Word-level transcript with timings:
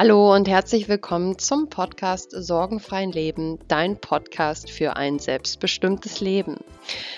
Hallo 0.00 0.32
und 0.32 0.46
herzlich 0.46 0.88
willkommen 0.88 1.40
zum 1.40 1.70
Podcast 1.70 2.30
Sorgenfreien 2.30 3.10
Leben, 3.10 3.58
dein 3.66 4.00
Podcast 4.00 4.70
für 4.70 4.96
ein 4.96 5.18
selbstbestimmtes 5.18 6.20
Leben. 6.20 6.58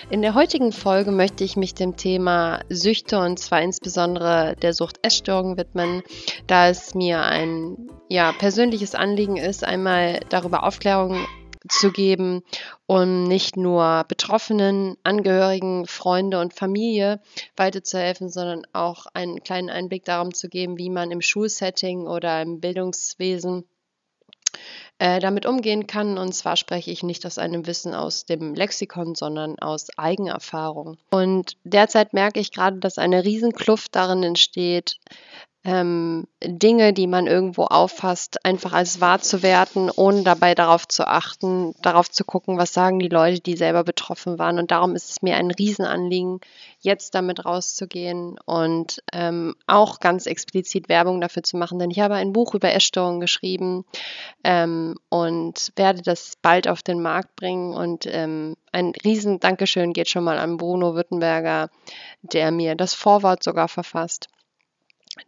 In 0.09 0.23
der 0.23 0.33
heutigen 0.33 0.71
Folge 0.71 1.11
möchte 1.11 1.43
ich 1.43 1.55
mich 1.55 1.75
dem 1.75 1.95
Thema 1.95 2.61
Süchte 2.69 3.19
und 3.19 3.37
zwar 3.37 3.61
insbesondere 3.61 4.55
der 4.63 4.73
Sucht 4.73 4.97
Essstörung 5.03 5.57
widmen, 5.57 6.01
da 6.47 6.69
es 6.69 6.95
mir 6.95 7.21
ein 7.21 7.77
ja, 8.09 8.31
persönliches 8.31 8.95
Anliegen 8.95 9.37
ist, 9.37 9.63
einmal 9.63 10.21
darüber 10.29 10.63
Aufklärung 10.63 11.27
zu 11.67 11.91
geben, 11.91 12.43
um 12.87 13.23
nicht 13.23 13.57
nur 13.57 14.03
Betroffenen, 14.07 14.97
Angehörigen, 15.03 15.85
Freunde 15.85 16.39
und 16.39 16.53
Familie 16.53 17.21
weiterzuhelfen, 17.55 18.29
sondern 18.29 18.65
auch 18.73 19.05
einen 19.13 19.43
kleinen 19.43 19.69
Einblick 19.69 20.05
darum 20.05 20.33
zu 20.33 20.49
geben, 20.49 20.77
wie 20.77 20.89
man 20.89 21.11
im 21.11 21.21
Schulsetting 21.21 22.07
oder 22.07 22.41
im 22.41 22.59
Bildungswesen 22.59 23.65
äh, 25.01 25.19
damit 25.19 25.45
umgehen 25.45 25.87
kann. 25.87 26.17
Und 26.17 26.33
zwar 26.33 26.55
spreche 26.55 26.91
ich 26.91 27.03
nicht 27.03 27.25
aus 27.25 27.37
einem 27.37 27.65
Wissen 27.65 27.95
aus 27.95 28.25
dem 28.25 28.53
Lexikon, 28.53 29.15
sondern 29.15 29.57
aus 29.59 29.87
Eigenerfahrung. 29.97 30.97
Und 31.09 31.57
derzeit 31.63 32.13
merke 32.13 32.39
ich 32.39 32.51
gerade, 32.51 32.77
dass 32.77 32.97
eine 32.97 33.23
Riesenkluft 33.23 33.95
darin 33.95 34.23
entsteht, 34.23 34.97
ähm, 35.63 36.25
Dinge, 36.43 36.91
die 36.91 37.05
man 37.05 37.27
irgendwo 37.27 37.65
auffasst, 37.65 38.43
einfach 38.45 38.73
als 38.73 38.99
wahr 38.99 39.21
zu 39.21 39.43
werten, 39.43 39.91
ohne 39.95 40.23
dabei 40.23 40.55
darauf 40.55 40.87
zu 40.87 41.07
achten, 41.07 41.75
darauf 41.83 42.09
zu 42.09 42.25
gucken, 42.25 42.57
was 42.57 42.73
sagen 42.73 42.97
die 42.97 43.09
Leute, 43.09 43.41
die 43.41 43.55
selber 43.55 43.83
betroffen 43.83 44.39
waren. 44.39 44.57
Und 44.57 44.71
darum 44.71 44.95
ist 44.95 45.11
es 45.11 45.21
mir 45.21 45.35
ein 45.35 45.51
Riesenanliegen, 45.51 46.39
jetzt 46.79 47.13
damit 47.13 47.45
rauszugehen 47.45 48.39
und 48.43 49.03
ähm, 49.13 49.53
auch 49.67 49.99
ganz 49.99 50.25
explizit 50.25 50.89
Werbung 50.89 51.21
dafür 51.21 51.43
zu 51.43 51.57
machen, 51.57 51.77
denn 51.77 51.91
ich 51.91 51.99
habe 51.99 52.15
ein 52.15 52.33
Buch 52.33 52.55
über 52.55 52.73
Essstörungen 52.73 53.19
geschrieben 53.19 53.85
ähm, 54.43 54.95
und 55.09 55.73
werde 55.75 56.01
das 56.01 56.37
bald 56.41 56.67
auf 56.67 56.81
den 56.81 57.03
Markt 57.03 57.35
bringen. 57.35 57.75
Und 57.75 58.07
ähm, 58.07 58.55
ein 58.71 58.93
riesen 59.03 59.39
Dankeschön 59.39 59.93
geht 59.93 60.09
schon 60.09 60.23
mal 60.23 60.39
an 60.39 60.57
Bruno 60.57 60.95
Württemberger, 60.95 61.69
der 62.23 62.49
mir 62.49 62.73
das 62.73 62.95
Vorwort 62.95 63.43
sogar 63.43 63.67
verfasst 63.67 64.27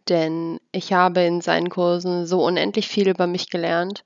denn 0.08 0.60
ich 0.72 0.92
habe 0.92 1.22
in 1.22 1.40
seinen 1.40 1.70
Kursen 1.70 2.26
so 2.26 2.44
unendlich 2.44 2.88
viel 2.88 3.08
über 3.08 3.26
mich 3.26 3.50
gelernt 3.50 4.04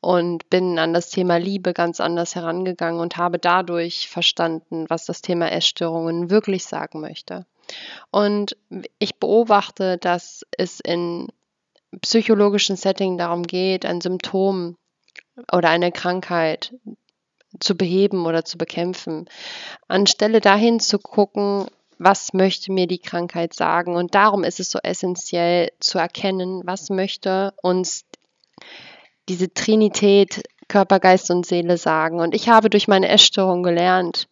und 0.00 0.48
bin 0.50 0.78
an 0.78 0.94
das 0.94 1.10
Thema 1.10 1.36
Liebe 1.36 1.72
ganz 1.72 2.00
anders 2.00 2.34
herangegangen 2.34 3.00
und 3.00 3.16
habe 3.16 3.38
dadurch 3.38 4.08
verstanden, 4.08 4.86
was 4.88 5.04
das 5.04 5.22
Thema 5.22 5.50
Essstörungen 5.50 6.30
wirklich 6.30 6.64
sagen 6.64 7.00
möchte. 7.00 7.46
Und 8.10 8.56
ich 8.98 9.16
beobachte, 9.16 9.98
dass 9.98 10.44
es 10.56 10.80
in 10.80 11.28
psychologischen 12.00 12.76
Setting 12.76 13.18
darum 13.18 13.42
geht, 13.42 13.84
ein 13.84 14.00
Symptom 14.00 14.76
oder 15.52 15.68
eine 15.70 15.92
Krankheit 15.92 16.74
zu 17.58 17.76
beheben 17.76 18.26
oder 18.26 18.44
zu 18.44 18.58
bekämpfen, 18.58 19.28
anstelle 19.88 20.40
dahin 20.40 20.78
zu 20.78 20.98
gucken, 20.98 21.66
was 22.00 22.32
möchte 22.32 22.72
mir 22.72 22.86
die 22.86 22.98
Krankheit 22.98 23.52
sagen. 23.52 23.94
Und 23.94 24.14
darum 24.14 24.42
ist 24.42 24.58
es 24.58 24.70
so 24.70 24.78
essentiell 24.82 25.70
zu 25.80 25.98
erkennen, 25.98 26.62
was 26.64 26.88
möchte 26.88 27.52
uns 27.62 28.06
diese 29.28 29.52
Trinität 29.52 30.42
Körper, 30.66 30.98
Geist 30.98 31.30
und 31.30 31.44
Seele 31.44 31.76
sagen. 31.76 32.20
Und 32.20 32.34
ich 32.34 32.48
habe 32.48 32.70
durch 32.70 32.88
meine 32.88 33.08
Essstörung 33.08 33.62
gelernt, 33.62 34.28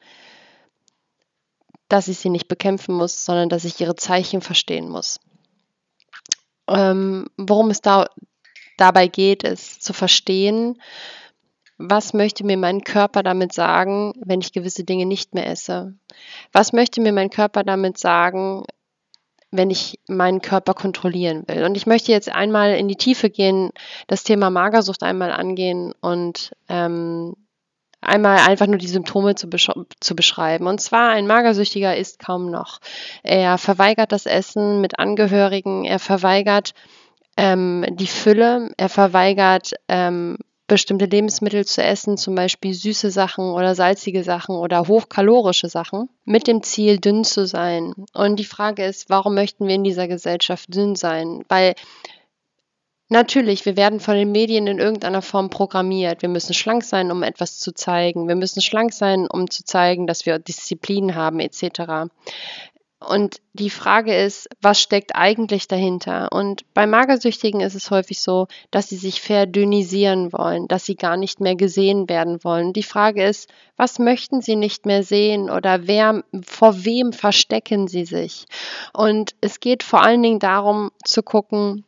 dass 1.88 2.08
ich 2.08 2.18
sie 2.18 2.30
nicht 2.30 2.48
bekämpfen 2.48 2.94
muss, 2.94 3.26
sondern 3.26 3.50
dass 3.50 3.66
ich 3.66 3.78
ihre 3.80 3.96
Zeichen 3.96 4.40
verstehen 4.40 4.88
muss. 4.88 5.20
Ähm, 6.68 7.26
worum 7.36 7.68
es 7.68 7.82
da 7.82 8.08
dabei 8.78 9.08
geht, 9.08 9.42
ist 9.42 9.82
zu 9.82 9.92
verstehen, 9.92 10.80
was 11.78 12.12
möchte 12.12 12.44
mir 12.44 12.56
mein 12.56 12.82
Körper 12.82 13.22
damit 13.22 13.52
sagen, 13.52 14.12
wenn 14.24 14.40
ich 14.40 14.52
gewisse 14.52 14.84
Dinge 14.84 15.06
nicht 15.06 15.34
mehr 15.34 15.46
esse? 15.46 15.94
Was 16.52 16.72
möchte 16.72 17.00
mir 17.00 17.12
mein 17.12 17.30
Körper 17.30 17.62
damit 17.62 17.98
sagen, 17.98 18.64
wenn 19.52 19.70
ich 19.70 20.00
meinen 20.08 20.42
Körper 20.42 20.74
kontrollieren 20.74 21.44
will? 21.46 21.64
Und 21.64 21.76
ich 21.76 21.86
möchte 21.86 22.10
jetzt 22.10 22.30
einmal 22.30 22.74
in 22.74 22.88
die 22.88 22.96
Tiefe 22.96 23.30
gehen, 23.30 23.70
das 24.08 24.24
Thema 24.24 24.50
Magersucht 24.50 25.04
einmal 25.04 25.30
angehen 25.30 25.94
und 26.00 26.50
ähm, 26.68 27.34
einmal 28.00 28.38
einfach 28.38 28.66
nur 28.66 28.78
die 28.78 28.88
Symptome 28.88 29.36
zu, 29.36 29.48
besch 29.48 29.70
zu, 30.00 30.16
beschreiben. 30.16 30.66
Und 30.66 30.80
zwar 30.80 31.10
ein 31.10 31.28
Magersüchtiger 31.28 31.96
isst 31.96 32.18
kaum 32.18 32.50
noch. 32.50 32.80
Er 33.22 33.56
verweigert 33.56 34.10
das 34.10 34.26
Essen 34.26 34.80
mit 34.80 34.98
Angehörigen, 34.98 35.84
er 35.84 36.00
verweigert 36.00 36.74
ähm, 37.36 37.86
die 37.90 38.08
Fülle, 38.08 38.72
er 38.76 38.88
verweigert 38.88 39.74
ähm, 39.86 40.38
bestimmte 40.68 41.06
Lebensmittel 41.06 41.64
zu 41.64 41.82
essen, 41.82 42.16
zum 42.16 42.34
Beispiel 42.34 42.74
süße 42.74 43.10
Sachen 43.10 43.50
oder 43.50 43.74
salzige 43.74 44.22
Sachen 44.22 44.54
oder 44.54 44.86
hochkalorische 44.86 45.68
Sachen, 45.68 46.08
mit 46.24 46.46
dem 46.46 46.62
Ziel, 46.62 46.98
dünn 46.98 47.24
zu 47.24 47.46
sein. 47.46 47.94
Und 48.12 48.36
die 48.36 48.44
Frage 48.44 48.84
ist, 48.84 49.10
warum 49.10 49.34
möchten 49.34 49.66
wir 49.66 49.74
in 49.74 49.84
dieser 49.84 50.06
Gesellschaft 50.06 50.72
dünn 50.72 50.94
sein? 50.94 51.44
Weil 51.48 51.74
Natürlich, 53.10 53.64
wir 53.64 53.78
werden 53.78 54.00
von 54.00 54.16
den 54.16 54.32
Medien 54.32 54.66
in 54.66 54.78
irgendeiner 54.78 55.22
Form 55.22 55.48
programmiert. 55.48 56.20
Wir 56.20 56.28
müssen 56.28 56.52
schlank 56.52 56.84
sein, 56.84 57.10
um 57.10 57.22
etwas 57.22 57.58
zu 57.58 57.72
zeigen. 57.72 58.28
Wir 58.28 58.36
müssen 58.36 58.60
schlank 58.60 58.92
sein, 58.92 59.26
um 59.26 59.48
zu 59.48 59.64
zeigen, 59.64 60.06
dass 60.06 60.26
wir 60.26 60.38
Disziplin 60.38 61.14
haben, 61.14 61.40
etc. 61.40 62.10
Und 63.00 63.40
die 63.52 63.70
Frage 63.70 64.14
ist, 64.14 64.48
was 64.60 64.80
steckt 64.80 65.14
eigentlich 65.14 65.68
dahinter? 65.68 66.32
Und 66.32 66.62
bei 66.74 66.86
Magersüchtigen 66.86 67.60
ist 67.60 67.76
es 67.76 67.92
häufig 67.92 68.20
so, 68.20 68.48
dass 68.72 68.88
sie 68.88 68.96
sich 68.96 69.20
verdünnisieren 69.20 70.32
wollen, 70.32 70.66
dass 70.66 70.84
sie 70.84 70.96
gar 70.96 71.16
nicht 71.16 71.40
mehr 71.40 71.54
gesehen 71.54 72.08
werden 72.08 72.42
wollen. 72.42 72.72
Die 72.72 72.82
Frage 72.82 73.24
ist, 73.24 73.48
was 73.76 74.00
möchten 74.00 74.42
sie 74.42 74.56
nicht 74.56 74.84
mehr 74.84 75.04
sehen 75.04 75.48
oder 75.48 75.86
wer, 75.86 76.24
vor 76.44 76.84
wem 76.84 77.12
verstecken 77.12 77.86
sie 77.86 78.04
sich? 78.04 78.46
Und 78.92 79.36
es 79.40 79.60
geht 79.60 79.84
vor 79.84 80.02
allen 80.02 80.22
Dingen 80.22 80.40
darum 80.40 80.90
zu 81.04 81.22
gucken, 81.22 81.84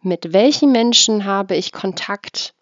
mit 0.00 0.32
welchen 0.32 0.72
Menschen 0.72 1.26
habe 1.26 1.54
ich 1.54 1.70
Kontakt, 1.70 2.54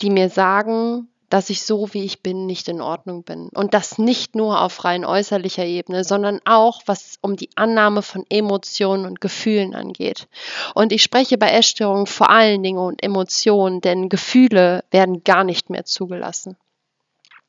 die 0.00 0.08
mir 0.08 0.30
sagen, 0.30 1.11
dass 1.32 1.48
ich 1.48 1.62
so, 1.62 1.94
wie 1.94 2.04
ich 2.04 2.22
bin, 2.22 2.44
nicht 2.44 2.68
in 2.68 2.82
Ordnung 2.82 3.22
bin. 3.22 3.48
Und 3.54 3.72
das 3.72 3.96
nicht 3.96 4.34
nur 4.34 4.60
auf 4.60 4.84
rein 4.84 5.04
äußerlicher 5.04 5.64
Ebene, 5.64 6.04
sondern 6.04 6.40
auch, 6.44 6.82
was 6.84 7.16
um 7.22 7.36
die 7.36 7.48
Annahme 7.54 8.02
von 8.02 8.26
Emotionen 8.28 9.06
und 9.06 9.20
Gefühlen 9.22 9.74
angeht. 9.74 10.28
Und 10.74 10.92
ich 10.92 11.02
spreche 11.02 11.38
bei 11.38 11.50
Essstörungen 11.50 12.06
vor 12.06 12.28
allen 12.28 12.62
Dingen 12.62 12.78
um 12.78 12.94
Emotionen, 13.00 13.80
denn 13.80 14.10
Gefühle 14.10 14.84
werden 14.90 15.24
gar 15.24 15.44
nicht 15.44 15.70
mehr 15.70 15.86
zugelassen. 15.86 16.56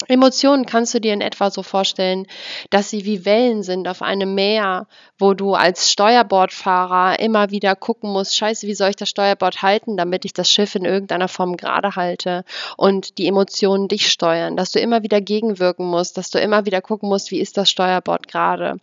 Emotionen 0.08 0.66
kannst 0.66 0.94
du 0.94 1.00
dir 1.00 1.14
in 1.14 1.22
etwa 1.22 1.50
so 1.50 1.64
vorstellen, 1.64 2.28
dass 2.70 2.90
sie 2.90 3.06
wie 3.06 3.26
Wellen 3.26 3.64
sind 3.64 3.88
auf 3.88 4.02
einem 4.02 4.36
Meer, 4.36 4.88
wo 5.18 5.34
du 5.34 5.54
als 5.54 5.92
Steuerbordfahrer 5.92 7.20
immer 7.20 7.52
wieder 7.52 7.76
gucken 7.76 8.12
musst, 8.12 8.36
scheiße, 8.36 8.68
wie 8.68 8.76
soll 8.76 8.90
ich 8.90 8.96
das 8.96 9.10
Steuerbord 9.10 9.62
halten, 9.62 9.98
damit 9.98 10.26
ich 10.26 10.34
das 10.34 10.50
Schiff 10.50 10.76
in 10.76 10.86
irgendeiner 10.86 11.28
Form 11.28 11.58
gerade 11.58 11.96
halte 11.96 12.44
und 12.78 13.18
die 13.18 13.28
Emotionen 13.28 13.88
dich 13.88 14.12
steuern, 14.12 14.58
dass 14.58 14.72
du 14.72 14.80
immer 14.80 15.04
wieder 15.04 15.22
gegenwirken 15.22 15.86
musst, 15.86 16.18
dass 16.18 16.30
du 16.30 16.40
immer 16.40 16.66
wieder 16.66 16.82
gucken 16.82 17.10
musst, 17.10 17.32
wie 17.32 17.40
ist 17.40 17.58
das 17.58 17.70
Steuerbord 17.70 18.28
gerade. 18.28 18.78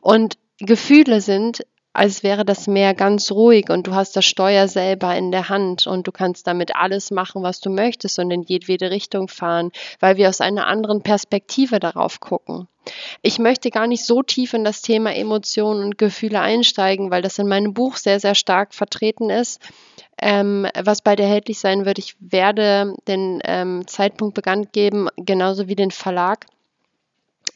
Und 0.00 0.38
Gefühle 0.58 1.20
sind 1.20 1.64
als 1.94 2.24
wäre 2.24 2.44
das 2.44 2.66
Meer 2.66 2.92
ganz 2.92 3.30
ruhig 3.30 3.70
und 3.70 3.86
du 3.86 3.94
hast 3.94 4.16
das 4.16 4.24
Steuer 4.24 4.66
selber 4.66 5.16
in 5.16 5.30
der 5.30 5.48
Hand 5.48 5.86
und 5.86 6.06
du 6.06 6.12
kannst 6.12 6.46
damit 6.46 6.74
alles 6.74 7.12
machen, 7.12 7.42
was 7.44 7.60
du 7.60 7.70
möchtest 7.70 8.18
und 8.18 8.30
in 8.32 8.42
jedwede 8.42 8.90
Richtung 8.90 9.28
fahren, 9.28 9.70
weil 10.00 10.16
wir 10.16 10.28
aus 10.28 10.40
einer 10.40 10.66
anderen 10.66 11.02
Perspektive 11.02 11.78
darauf 11.78 12.18
gucken. 12.18 12.66
Ich 13.22 13.38
möchte 13.38 13.70
gar 13.70 13.86
nicht 13.86 14.04
so 14.04 14.22
tief 14.22 14.54
in 14.54 14.64
das 14.64 14.82
Thema 14.82 15.14
Emotionen 15.14 15.84
und 15.84 15.98
Gefühle 15.98 16.40
einsteigen, 16.40 17.12
weil 17.12 17.22
das 17.22 17.38
in 17.38 17.46
meinem 17.46 17.72
Buch 17.72 17.96
sehr, 17.96 18.18
sehr 18.18 18.34
stark 18.34 18.74
vertreten 18.74 19.30
ist. 19.30 19.62
Ähm, 20.20 20.66
was 20.80 21.02
bald 21.02 21.18
erhältlich 21.18 21.58
sein 21.58 21.86
wird. 21.86 21.98
Ich 21.98 22.16
werde 22.20 22.94
den 23.08 23.40
ähm, 23.44 23.86
Zeitpunkt 23.86 24.34
bekannt 24.34 24.72
geben, 24.72 25.08
genauso 25.16 25.66
wie 25.66 25.74
den 25.74 25.90
Verlag. 25.90 26.46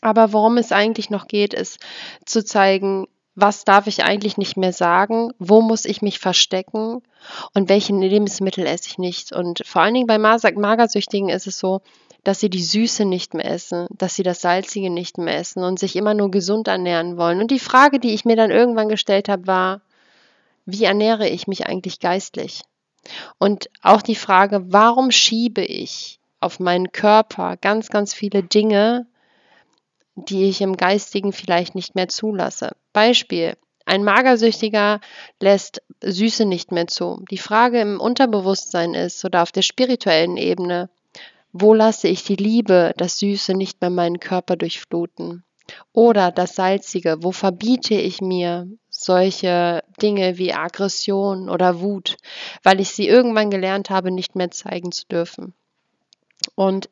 Aber 0.01 0.33
worum 0.33 0.57
es 0.57 0.73
eigentlich 0.73 1.09
noch 1.11 1.29
geht, 1.29 1.55
ist 1.55 1.79
zu 2.25 2.45
zeigen, 2.45 3.07
was 3.41 3.65
darf 3.65 3.87
ich 3.87 4.03
eigentlich 4.03 4.37
nicht 4.37 4.57
mehr 4.57 4.73
sagen, 4.73 5.33
wo 5.39 5.61
muss 5.61 5.85
ich 5.85 6.03
mich 6.03 6.19
verstecken 6.19 7.03
und 7.55 7.69
welche 7.69 7.95
Lebensmittel 7.95 8.67
esse 8.67 8.89
ich 8.89 8.99
nicht. 8.99 9.33
Und 9.33 9.63
vor 9.65 9.83
allen 9.83 9.95
Dingen 9.95 10.07
bei 10.09 10.19
Magersüchtigen 10.19 11.29
ist 11.29 11.47
es 11.47 11.59
so, 11.59 11.81
dass 12.25 12.41
sie 12.41 12.51
die 12.51 12.63
Süße 12.63 13.05
nicht 13.05 13.35
mehr 13.35 13.49
essen, 13.49 13.87
dass 13.91 14.17
sie 14.17 14.25
das 14.25 14.41
Salzige 14.41 14.91
nicht 14.91 15.19
mehr 15.19 15.39
essen 15.39 15.63
und 15.63 15.79
sich 15.79 15.95
immer 15.95 16.15
nur 16.15 16.33
gesund 16.33 16.67
ernähren 16.67 17.17
wollen. 17.17 17.41
Und 17.41 17.53
die 17.53 17.61
Frage, 17.61 18.01
die 18.01 18.13
ich 18.13 18.25
mir 18.25 18.35
dann 18.35 18.51
irgendwann 18.51 18.89
gestellt 18.89 19.29
habe, 19.29 19.47
war, 19.47 19.81
wie 20.67 20.85
ernähre 20.85 21.29
ich 21.29 21.47
mich 21.47 21.67
eigentlich 21.67 22.01
geistlich? 22.01 22.63
Und 23.39 23.71
auch 23.83 24.03
die 24.03 24.17
Frage, 24.17 24.65
warum 24.67 25.13
schiebe 25.13 25.65
ich 25.65 26.19
auf 26.41 26.59
meinen 26.59 26.91
Körper 26.91 27.57
ganz, 27.57 27.89
ganz 27.89 28.15
viele 28.15 28.43
Dinge, 28.43 29.07
die 30.17 30.49
ich 30.49 30.61
im 30.61 30.77
Geistigen 30.77 31.33
vielleicht 31.33 31.77
nicht 31.77 31.95
mehr 31.95 32.09
zulasse. 32.09 32.73
Beispiel, 32.99 33.57
Ein 33.85 34.03
Magersüchtiger 34.03 35.01
lässt 35.39 35.83
Süße 36.03 36.45
nicht 36.47 36.73
mehr 36.73 36.89
zu. 36.89 37.25
Die 37.31 37.39
Frage 37.39 37.81
im 37.81 38.01
Unterbewusstsein 38.01 38.95
ist 38.95 39.25
oder 39.25 39.43
auf 39.43 39.53
der 39.53 39.63
spirituellen 39.63 40.37
Ebene, 40.37 40.91
wo 41.53 41.75
lasse 41.75 42.09
ich 42.09 42.25
die 42.25 42.35
Liebe, 42.35 42.93
das 42.97 43.21
Süße 43.21 43.55
nicht 43.55 43.81
mehr 43.81 43.91
meinen 43.91 44.19
Körper 44.19 44.57
durchfluten? 44.57 45.45
Oder 45.93 46.33
das 46.33 46.57
Salzige, 46.57 47.23
wo 47.23 47.31
verbiete 47.31 47.95
ich 47.95 48.21
mir 48.21 48.67
solche 48.91 49.85
Dinge 50.03 50.39
wie 50.39 50.53
Aggression 50.53 51.49
oder 51.49 51.81
Wut, 51.81 52.17
weil 52.65 52.81
ich 52.81 52.91
sie 52.91 53.07
irgendwann 53.07 53.51
gelernt 53.51 53.91
habe, 53.91 54.11
nicht 54.11 54.35
mehr 54.35 54.51
zeigen 54.51 54.91
zu 54.91 55.07
dürfen. 55.07 55.55
Und 56.57 56.91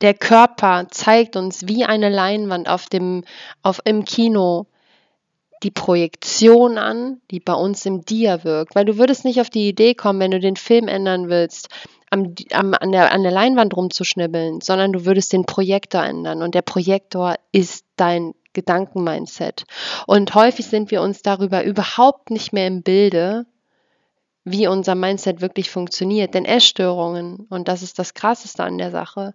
der 0.00 0.14
Körper 0.14 0.86
zeigt 0.90 1.36
uns 1.36 1.68
wie 1.68 1.84
eine 1.84 2.08
Leinwand 2.08 2.66
auf 2.66 2.86
dem, 2.86 3.24
auf, 3.62 3.82
im 3.84 4.06
Kino 4.06 4.66
die 5.64 5.70
Projektion 5.70 6.78
an, 6.78 7.20
die 7.30 7.40
bei 7.40 7.54
uns 7.54 7.84
im 7.86 8.04
Dia 8.04 8.44
wirkt. 8.44 8.74
Weil 8.74 8.84
du 8.84 8.98
würdest 8.98 9.24
nicht 9.24 9.40
auf 9.40 9.50
die 9.50 9.68
Idee 9.68 9.94
kommen, 9.94 10.20
wenn 10.20 10.30
du 10.30 10.38
den 10.38 10.56
Film 10.56 10.88
ändern 10.88 11.28
willst, 11.28 11.68
am, 12.10 12.34
am, 12.52 12.74
an, 12.74 12.92
der, 12.92 13.12
an 13.12 13.22
der 13.22 13.32
Leinwand 13.32 13.76
rumzuschnibbeln, 13.76 14.60
sondern 14.60 14.92
du 14.92 15.04
würdest 15.04 15.32
den 15.32 15.46
Projektor 15.46 16.02
ändern. 16.04 16.42
Und 16.42 16.54
der 16.54 16.62
Projektor 16.62 17.34
ist 17.50 17.84
dein 17.96 18.34
Gedankenmindset. 18.52 19.64
Und 20.06 20.34
häufig 20.34 20.66
sind 20.66 20.90
wir 20.90 21.02
uns 21.02 21.22
darüber 21.22 21.64
überhaupt 21.64 22.30
nicht 22.30 22.52
mehr 22.52 22.68
im 22.68 22.82
Bilde, 22.82 23.46
wie 24.44 24.66
unser 24.66 24.94
Mindset 24.94 25.40
wirklich 25.40 25.70
funktioniert. 25.70 26.34
Denn 26.34 26.44
Essstörungen, 26.44 27.46
und 27.50 27.68
das 27.68 27.82
ist 27.82 27.98
das 27.98 28.14
Krasseste 28.14 28.62
an 28.62 28.78
der 28.78 28.90
Sache, 28.90 29.34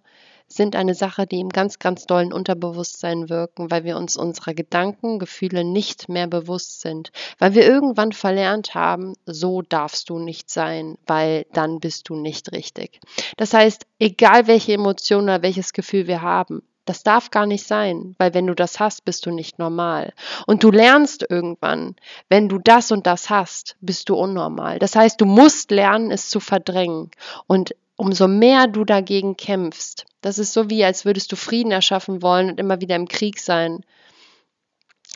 sind 0.52 0.74
eine 0.74 0.94
Sache, 0.94 1.26
die 1.26 1.40
im 1.40 1.48
ganz, 1.48 1.78
ganz 1.78 2.06
dollen 2.06 2.32
Unterbewusstsein 2.32 3.28
wirken, 3.28 3.70
weil 3.70 3.84
wir 3.84 3.96
uns 3.96 4.16
unserer 4.16 4.52
Gedanken, 4.52 5.18
Gefühle 5.18 5.64
nicht 5.64 6.08
mehr 6.08 6.26
bewusst 6.26 6.80
sind, 6.80 7.12
weil 7.38 7.54
wir 7.54 7.64
irgendwann 7.64 8.12
verlernt 8.12 8.74
haben, 8.74 9.14
so 9.26 9.62
darfst 9.62 10.10
du 10.10 10.18
nicht 10.18 10.50
sein, 10.50 10.98
weil 11.06 11.46
dann 11.52 11.78
bist 11.78 12.08
du 12.08 12.16
nicht 12.16 12.52
richtig. 12.52 13.00
Das 13.36 13.54
heißt, 13.54 13.86
egal 14.00 14.48
welche 14.48 14.72
Emotion 14.72 15.24
oder 15.24 15.42
welches 15.42 15.72
Gefühl 15.72 16.08
wir 16.08 16.22
haben, 16.22 16.62
das 16.84 17.02
darf 17.02 17.30
gar 17.30 17.46
nicht 17.46 17.66
sein, 17.66 18.14
weil 18.18 18.34
wenn 18.34 18.46
du 18.46 18.54
das 18.54 18.80
hast, 18.80 19.04
bist 19.04 19.26
du 19.26 19.30
nicht 19.30 19.58
normal. 19.58 20.12
Und 20.46 20.64
du 20.64 20.70
lernst 20.70 21.24
irgendwann, 21.28 21.96
wenn 22.28 22.48
du 22.48 22.58
das 22.58 22.90
und 22.90 23.06
das 23.06 23.30
hast, 23.30 23.76
bist 23.80 24.08
du 24.08 24.16
unnormal. 24.16 24.78
Das 24.78 24.96
heißt, 24.96 25.20
du 25.20 25.26
musst 25.26 25.70
lernen, 25.70 26.10
es 26.10 26.28
zu 26.28 26.40
verdrängen. 26.40 27.10
Und 27.46 27.74
umso 27.96 28.28
mehr 28.28 28.66
du 28.66 28.84
dagegen 28.84 29.36
kämpfst, 29.36 30.06
das 30.20 30.38
ist 30.38 30.52
so 30.52 30.70
wie, 30.70 30.84
als 30.84 31.04
würdest 31.04 31.30
du 31.32 31.36
Frieden 31.36 31.72
erschaffen 31.72 32.22
wollen 32.22 32.50
und 32.50 32.60
immer 32.60 32.80
wieder 32.80 32.96
im 32.96 33.08
Krieg 33.08 33.38
sein. 33.38 33.84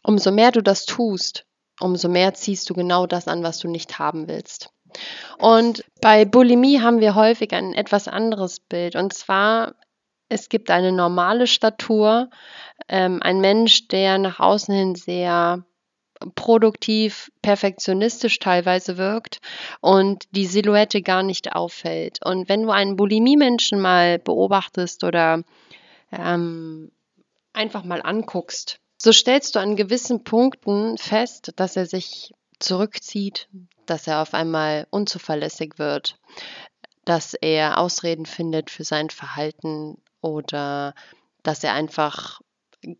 Umso 0.03 0.31
mehr 0.31 0.53
du 0.53 0.63
das 0.63 0.85
tust, 0.85 1.47
umso 1.81 2.09
mehr 2.09 2.35
ziehst 2.35 2.69
du 2.69 2.75
genau 2.75 3.07
das 3.07 3.27
an, 3.27 3.43
was 3.43 3.59
du 3.59 3.69
nicht 3.69 3.99
haben 3.99 4.29
willst. 4.29 4.71
Und 5.39 5.85
bei 6.01 6.25
Bulimie 6.25 6.81
haben 6.81 7.01
wir 7.01 7.15
häufig 7.15 7.53
ein 7.53 7.75
etwas 7.75 8.07
anderes 8.07 8.61
Bild. 8.61 8.97
Und 8.97 9.13
zwar, 9.13 9.75
es 10.35 10.49
gibt 10.49 10.71
eine 10.71 10.91
normale 10.91 11.47
Statur, 11.47 12.29
ähm, 12.89 13.21
ein 13.23 13.41
Mensch, 13.41 13.87
der 13.87 14.19
nach 14.19 14.41
außen 14.41 14.75
hin 14.75 14.95
sehr 14.97 15.65
produktiv, 16.35 17.31
perfektionistisch 17.41 18.41
teilweise 18.41 18.99
wirkt 18.99 19.39
und 19.81 20.25
die 20.33 20.47
Silhouette 20.47 21.03
gar 21.03 21.23
nicht 21.23 21.55
auffällt. 21.55 22.19
Und 22.25 22.49
wenn 22.49 22.65
du 22.65 22.71
einen 22.71 22.97
Bulimie-Menschen 22.97 23.81
mal 23.81 24.19
beobachtest 24.19 25.05
oder 25.05 25.45
ähm, 26.11 26.91
einfach 27.53 27.85
mal 27.85 28.03
anguckst, 28.03 28.81
so 28.99 29.13
stellst 29.13 29.55
du 29.55 29.61
an 29.61 29.77
gewissen 29.77 30.25
Punkten 30.25 30.99
fest, 30.99 31.53
dass 31.57 31.77
er 31.77 31.87
sich 31.87 32.33
zurückzieht, 32.59 33.49
dass 33.87 34.09
er 34.09 34.21
auf 34.21 34.35
einmal 34.35 34.89
unzuverlässig 34.91 35.79
wird, 35.79 36.17
dass 37.05 37.35
er 37.35 37.79
Ausreden 37.79 38.27
findet 38.27 38.71
für 38.71 38.83
sein 38.83 39.11
Verhalten 39.11 39.99
oder 40.25 40.95
dass 41.43 41.63
er 41.63 41.75
einfach 41.75 42.41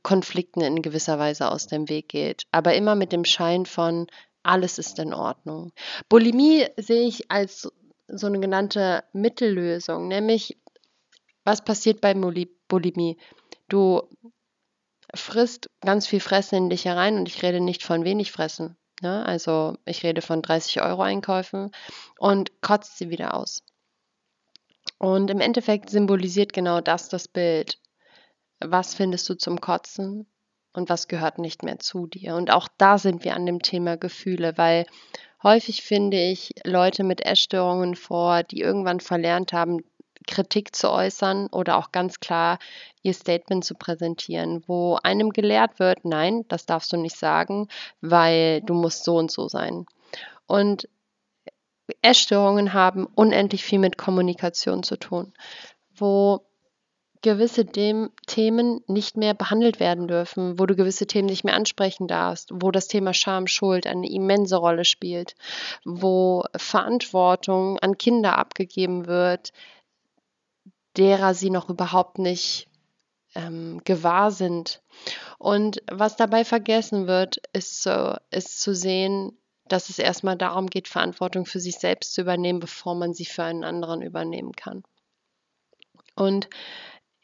Konflikten 0.03 0.61
in 0.61 0.83
gewisser 0.83 1.19
Weise 1.19 1.51
aus 1.51 1.67
dem 1.67 1.89
Weg 1.89 2.09
geht, 2.09 2.43
aber 2.53 2.75
immer 2.75 2.95
mit 2.95 3.13
dem 3.13 3.25
Schein 3.25 3.67
von 3.67 4.07
alles 4.43 4.79
ist 4.79 4.99
in 4.99 5.15
Ordnung. 5.15 5.73
Bulimie 6.09 6.67
sehe 6.77 7.07
ich 7.07 7.31
als 7.31 7.73
so 8.07 8.27
eine 8.27 8.41
genannte 8.41 9.05
Mittellösung, 9.13 10.09
nämlich 10.09 10.59
was 11.45 11.65
passiert 11.65 12.01
bei 12.01 12.15
Bulimie? 12.15 13.17
Du 13.69 14.03
frisst 15.15 15.71
ganz 15.81 16.07
viel 16.07 16.21
Fressen 16.21 16.57
in 16.57 16.71
dich 16.71 16.85
herein 16.85 17.17
und 17.17 17.29
ich 17.29 17.43
rede 17.43 17.61
nicht 17.61 17.83
von 17.83 18.05
wenig 18.05 18.33
Fressen. 18.33 18.77
Ne? 19.03 19.25
Also 19.25 19.77
ich 19.87 20.03
rede 20.03 20.23
von 20.23 20.43
30 20.43 20.83
Euro 20.83 21.03
Einkäufen 21.03 21.71
und 22.19 22.61
kotzt 22.61 22.99
sie 22.99 23.11
wieder 23.11 23.35
aus. 23.35 23.63
Und 24.99 25.31
im 25.31 25.41
Endeffekt 25.41 25.91
symbolisiert 25.91 26.53
genau 26.53 26.81
das 26.81 27.09
das 27.09 27.29
Bild 27.29 27.79
was 28.61 28.95
findest 28.95 29.29
du 29.29 29.35
zum 29.35 29.61
Kotzen 29.61 30.27
und 30.73 30.89
was 30.89 31.09
gehört 31.09 31.39
nicht 31.39 31.63
mehr 31.63 31.79
zu 31.79 32.07
dir. 32.07 32.35
Und 32.35 32.51
auch 32.51 32.69
da 32.79 32.99
sind 32.99 33.25
wir 33.25 33.35
an 33.35 33.47
dem 33.47 33.63
Thema 33.63 33.97
Gefühle, 33.97 34.57
weil 34.57 34.87
häufig 35.43 35.83
finde 35.83 36.19
ich 36.21 36.53
Leute 36.65 37.05
mit 37.05 37.25
Essstörungen 37.25 37.95
vor, 37.95 38.43
die 38.43 38.61
irgendwann 38.61 39.01
verlernt 39.01 39.53
haben, 39.53 39.85
Kritik 40.27 40.75
zu 40.75 40.91
äußern 40.91 41.49
oder 41.49 41.77
auch 41.77 41.93
ganz 41.93 42.19
klar 42.19 42.59
ihr 43.03 43.13
Statement 43.13 43.63
zu 43.63 43.75
präsentieren, 43.75 44.65
wo 44.67 44.99
einem 45.03 45.31
gelehrt 45.31 45.79
wird, 45.79 46.07
nein, 46.07 46.47
das 46.49 46.65
darfst 46.65 46.93
du 46.95 46.97
nicht 46.97 47.17
sagen, 47.17 47.69
weil 48.01 48.63
du 48.63 48.73
musst 48.73 49.05
so 49.05 49.17
und 49.17 49.31
so 49.31 49.49
sein. 49.49 49.85
Und 50.47 50.89
Essstörungen 52.03 52.73
haben 52.73 53.07
unendlich 53.07 53.65
viel 53.65 53.79
mit 53.79 53.99
Kommunikation 53.99 54.83
zu 54.83 54.97
tun, 54.97 55.33
wo 55.95 56.41
gewisse 57.25 57.65
Dem 57.65 58.11
Themen 58.27 58.83
nicht 58.87 59.17
mehr 59.17 59.33
behandelt 59.33 59.81
werden 59.81 60.09
dürfen, 60.09 60.59
wo 60.59 60.67
du 60.67 60.77
gewisse 60.77 61.07
Themen 61.07 61.27
nicht 61.27 61.43
mehr 61.43 61.55
ansprechen 61.55 62.07
darfst, 62.07 62.51
wo 62.53 62.71
das 62.71 62.87
Thema 62.87 63.15
Scham, 63.15 63.47
Schuld 63.47 63.87
eine 63.87 64.11
immense 64.11 64.57
Rolle 64.57 64.85
spielt, 64.85 65.35
wo 65.87 66.45
Verantwortung 66.55 67.79
an 67.79 67.97
Kinder 67.97 68.37
abgegeben 68.37 69.07
wird, 69.07 69.53
derer 70.99 71.33
sie 71.33 71.49
noch 71.49 71.71
überhaupt 71.71 72.19
nicht 72.19 72.69
ähm, 73.35 73.81
gewahr 73.85 74.31
sind. 74.31 74.83
Und 75.39 75.83
was 75.91 76.17
dabei 76.17 76.45
vergessen 76.45 77.07
wird, 77.07 77.39
ist, 77.55 77.89
ist 78.31 78.61
zu 78.61 78.75
sehen, 78.75 79.33
dass 79.69 79.89
es 79.89 79.99
erstmal 79.99 80.37
darum 80.37 80.69
geht, 80.69 80.89
Verantwortung 80.89 81.47
für 81.47 81.61
sich 81.61 81.77
selbst 81.77 82.15
zu 82.15 82.21
übernehmen, 82.21 82.61
bevor 82.61 82.95
man 82.95 83.15
sie 83.15 83.25
für 83.25 83.45
einen 83.45 83.65
anderen 83.65 84.03
übernehmen 84.03 84.53
kann. 84.53 84.83
Und 86.17 86.49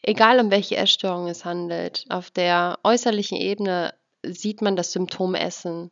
Egal 0.02 0.40
um 0.40 0.50
welche 0.50 0.76
Essstörung 0.76 1.28
es 1.28 1.44
handelt, 1.44 2.06
auf 2.08 2.30
der 2.30 2.78
äußerlichen 2.84 3.36
Ebene 3.36 3.94
sieht 4.24 4.62
man 4.62 4.76
das 4.76 4.92
Symptom 4.92 5.34
Essen. 5.34 5.90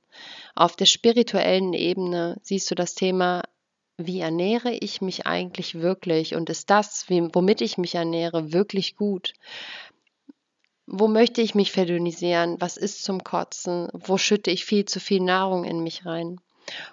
Auf 0.54 0.76
der 0.76 0.86
spirituellen 0.86 1.74
Ebene 1.74 2.38
siehst 2.42 2.70
du 2.70 2.74
das 2.74 2.94
Thema, 2.94 3.42
wie 3.98 4.20
ernähre 4.20 4.72
ich 4.72 5.00
mich 5.00 5.26
eigentlich 5.26 5.80
wirklich 5.80 6.34
und 6.34 6.48
ist 6.50 6.70
das, 6.70 7.06
womit 7.08 7.60
ich 7.60 7.78
mich 7.78 7.96
ernähre, 7.96 8.52
wirklich 8.52 8.96
gut? 8.96 9.34
Wo 10.90 11.06
möchte 11.06 11.42
ich 11.42 11.54
mich 11.54 11.70
verdünnisieren? 11.70 12.58
Was 12.60 12.78
ist 12.78 13.04
zum 13.04 13.22
Kotzen? 13.22 13.88
Wo 13.92 14.16
schütte 14.16 14.50
ich 14.50 14.64
viel 14.64 14.86
zu 14.86 15.00
viel 15.00 15.20
Nahrung 15.20 15.64
in 15.64 15.82
mich 15.82 16.06
rein? 16.06 16.40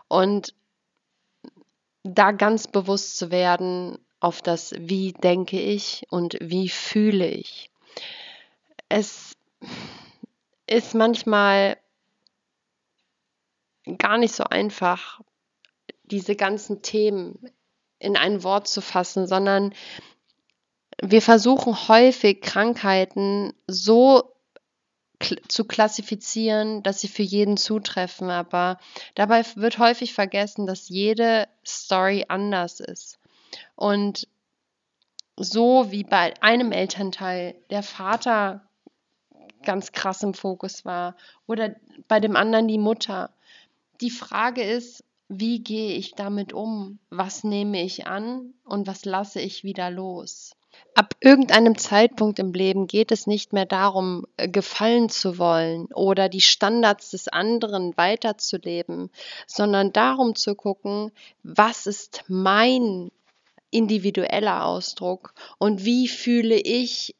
Und 0.09 0.53
da 2.03 2.31
ganz 2.31 2.67
bewusst 2.67 3.17
zu 3.17 3.31
werden, 3.31 3.97
auf 4.19 4.41
das 4.41 4.73
Wie 4.77 5.13
denke 5.13 5.59
ich 5.59 6.05
und 6.09 6.37
wie 6.41 6.67
fühle 6.67 7.27
ich. 7.27 7.71
Es 8.89 9.37
ist 10.67 10.93
manchmal 10.93 11.77
gar 13.97 14.17
nicht 14.17 14.35
so 14.35 14.43
einfach, 14.43 15.21
diese 16.03 16.35
ganzen 16.35 16.81
Themen 16.81 17.49
in 17.99 18.17
ein 18.17 18.43
Wort 18.43 18.67
zu 18.67 18.81
fassen, 18.81 19.25
sondern 19.25 19.73
wir 21.01 21.21
versuchen 21.21 21.87
häufig 21.87 22.41
Krankheiten 22.41 23.53
so 23.67 24.31
zu 25.47 25.65
klassifizieren, 25.65 26.83
dass 26.83 26.99
sie 26.99 27.07
für 27.07 27.23
jeden 27.23 27.57
zutreffen, 27.57 28.29
aber 28.29 28.79
dabei 29.15 29.43
wird 29.55 29.79
häufig 29.79 30.13
vergessen, 30.13 30.67
dass 30.67 30.89
jede 30.89 31.47
Story 31.65 32.25
anders 32.27 32.79
ist. 32.79 33.17
Und 33.75 34.27
so 35.37 35.91
wie 35.91 36.03
bei 36.03 36.33
einem 36.41 36.71
Elternteil 36.71 37.55
der 37.69 37.83
Vater 37.83 38.61
ganz 39.63 39.91
krass 39.91 40.23
im 40.23 40.33
Fokus 40.33 40.85
war 40.85 41.15
oder 41.47 41.75
bei 42.07 42.19
dem 42.19 42.35
anderen 42.35 42.67
die 42.67 42.77
Mutter. 42.77 43.31
Die 44.01 44.11
Frage 44.11 44.63
ist, 44.63 45.03
wie 45.27 45.63
gehe 45.63 45.95
ich 45.95 46.13
damit 46.13 46.53
um? 46.53 46.99
Was 47.09 47.43
nehme 47.43 47.81
ich 47.81 48.05
an 48.05 48.53
und 48.63 48.85
was 48.85 49.05
lasse 49.05 49.41
ich 49.41 49.63
wieder 49.63 49.89
los? 49.89 50.55
Ab 50.95 51.13
irgendeinem 51.19 51.77
Zeitpunkt 51.77 52.39
im 52.39 52.53
Leben 52.53 52.87
geht 52.87 53.11
es 53.11 53.27
nicht 53.27 53.53
mehr 53.53 53.65
darum, 53.65 54.25
äh, 54.37 54.47
gefallen 54.47 55.09
zu 55.09 55.37
wollen 55.37 55.87
oder 55.93 56.29
die 56.29 56.41
Standards 56.41 57.11
des 57.11 57.27
anderen 57.27 57.95
weiterzuleben, 57.97 59.11
sondern 59.45 59.91
darum 59.93 60.35
zu 60.35 60.55
gucken, 60.55 61.11
was 61.43 61.85
ist 61.85 62.23
mein 62.27 63.11
individueller 63.71 64.65
Ausdruck 64.65 65.33
und 65.57 65.83
wie 65.83 66.07
fühle 66.07 66.55
ich, 66.55 67.15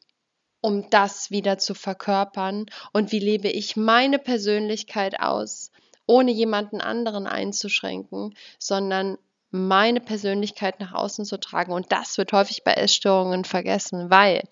um 0.62 0.89
das 0.89 1.29
wieder 1.29 1.57
zu 1.57 1.75
verkörpern 1.75 2.65
und 2.93 3.12
wie 3.12 3.19
lebe 3.19 3.50
ich 3.50 3.75
meine 3.75 4.19
Persönlichkeit 4.19 5.19
aus, 5.19 5.71
ohne 6.07 6.31
jemanden 6.31 6.81
anderen 6.81 7.27
einzuschränken, 7.27 8.35
sondern 8.57 9.17
meine 9.55 10.00
Persönlichkeit 10.00 10.79
nach 10.79 10.93
außen 10.93 11.25
zu 11.25 11.39
tragen. 11.39 11.71
Und 11.71 11.91
das 11.91 12.17
wird 12.17 12.31
häufig 12.33 12.63
bei 12.63 12.74
Essstörungen 12.74 13.45
vergessen, 13.45 14.09
weil 14.09 14.43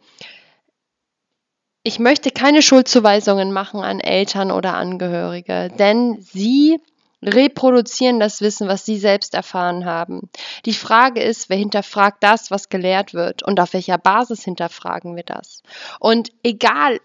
ich 1.83 1.99
möchte 1.99 2.31
keine 2.31 2.61
Schuldzuweisungen 2.61 3.51
machen 3.51 3.81
an 3.81 3.99
Eltern 3.99 4.51
oder 4.51 4.75
Angehörige, 4.75 5.69
denn 5.77 6.21
sie 6.21 6.79
reproduzieren 7.21 8.19
das 8.19 8.41
Wissen, 8.41 8.67
was 8.67 8.85
sie 8.85 8.97
selbst 8.97 9.33
erfahren 9.33 9.85
haben. 9.85 10.29
Die 10.65 10.73
Frage 10.73 11.21
ist, 11.21 11.49
wer 11.49 11.57
hinterfragt 11.57 12.17
das, 12.21 12.51
was 12.51 12.69
gelehrt 12.69 13.13
wird 13.13 13.43
und 13.43 13.59
auf 13.59 13.73
welcher 13.73 13.97
Basis 13.97 14.43
hinterfragen 14.43 15.15
wir 15.15 15.23
das? 15.23 15.61
Und 15.99 16.31
egal, 16.43 16.99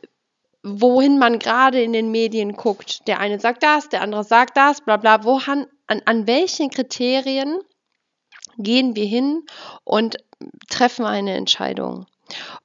wohin 0.62 1.18
man 1.18 1.38
gerade 1.38 1.80
in 1.80 1.92
den 1.92 2.10
Medien 2.10 2.54
guckt, 2.54 3.06
der 3.06 3.20
eine 3.20 3.38
sagt 3.38 3.62
das, 3.62 3.88
der 3.88 4.02
andere 4.02 4.24
sagt 4.24 4.56
das, 4.56 4.80
bla 4.80 4.96
bla, 4.96 5.24
wohan, 5.24 5.66
an, 5.86 6.02
an 6.04 6.26
welchen 6.26 6.70
Kriterien 6.70 7.58
gehen 8.58 8.96
wir 8.96 9.06
hin 9.06 9.44
und 9.84 10.18
treffen 10.68 11.04
eine 11.04 11.34
Entscheidung. 11.34 12.06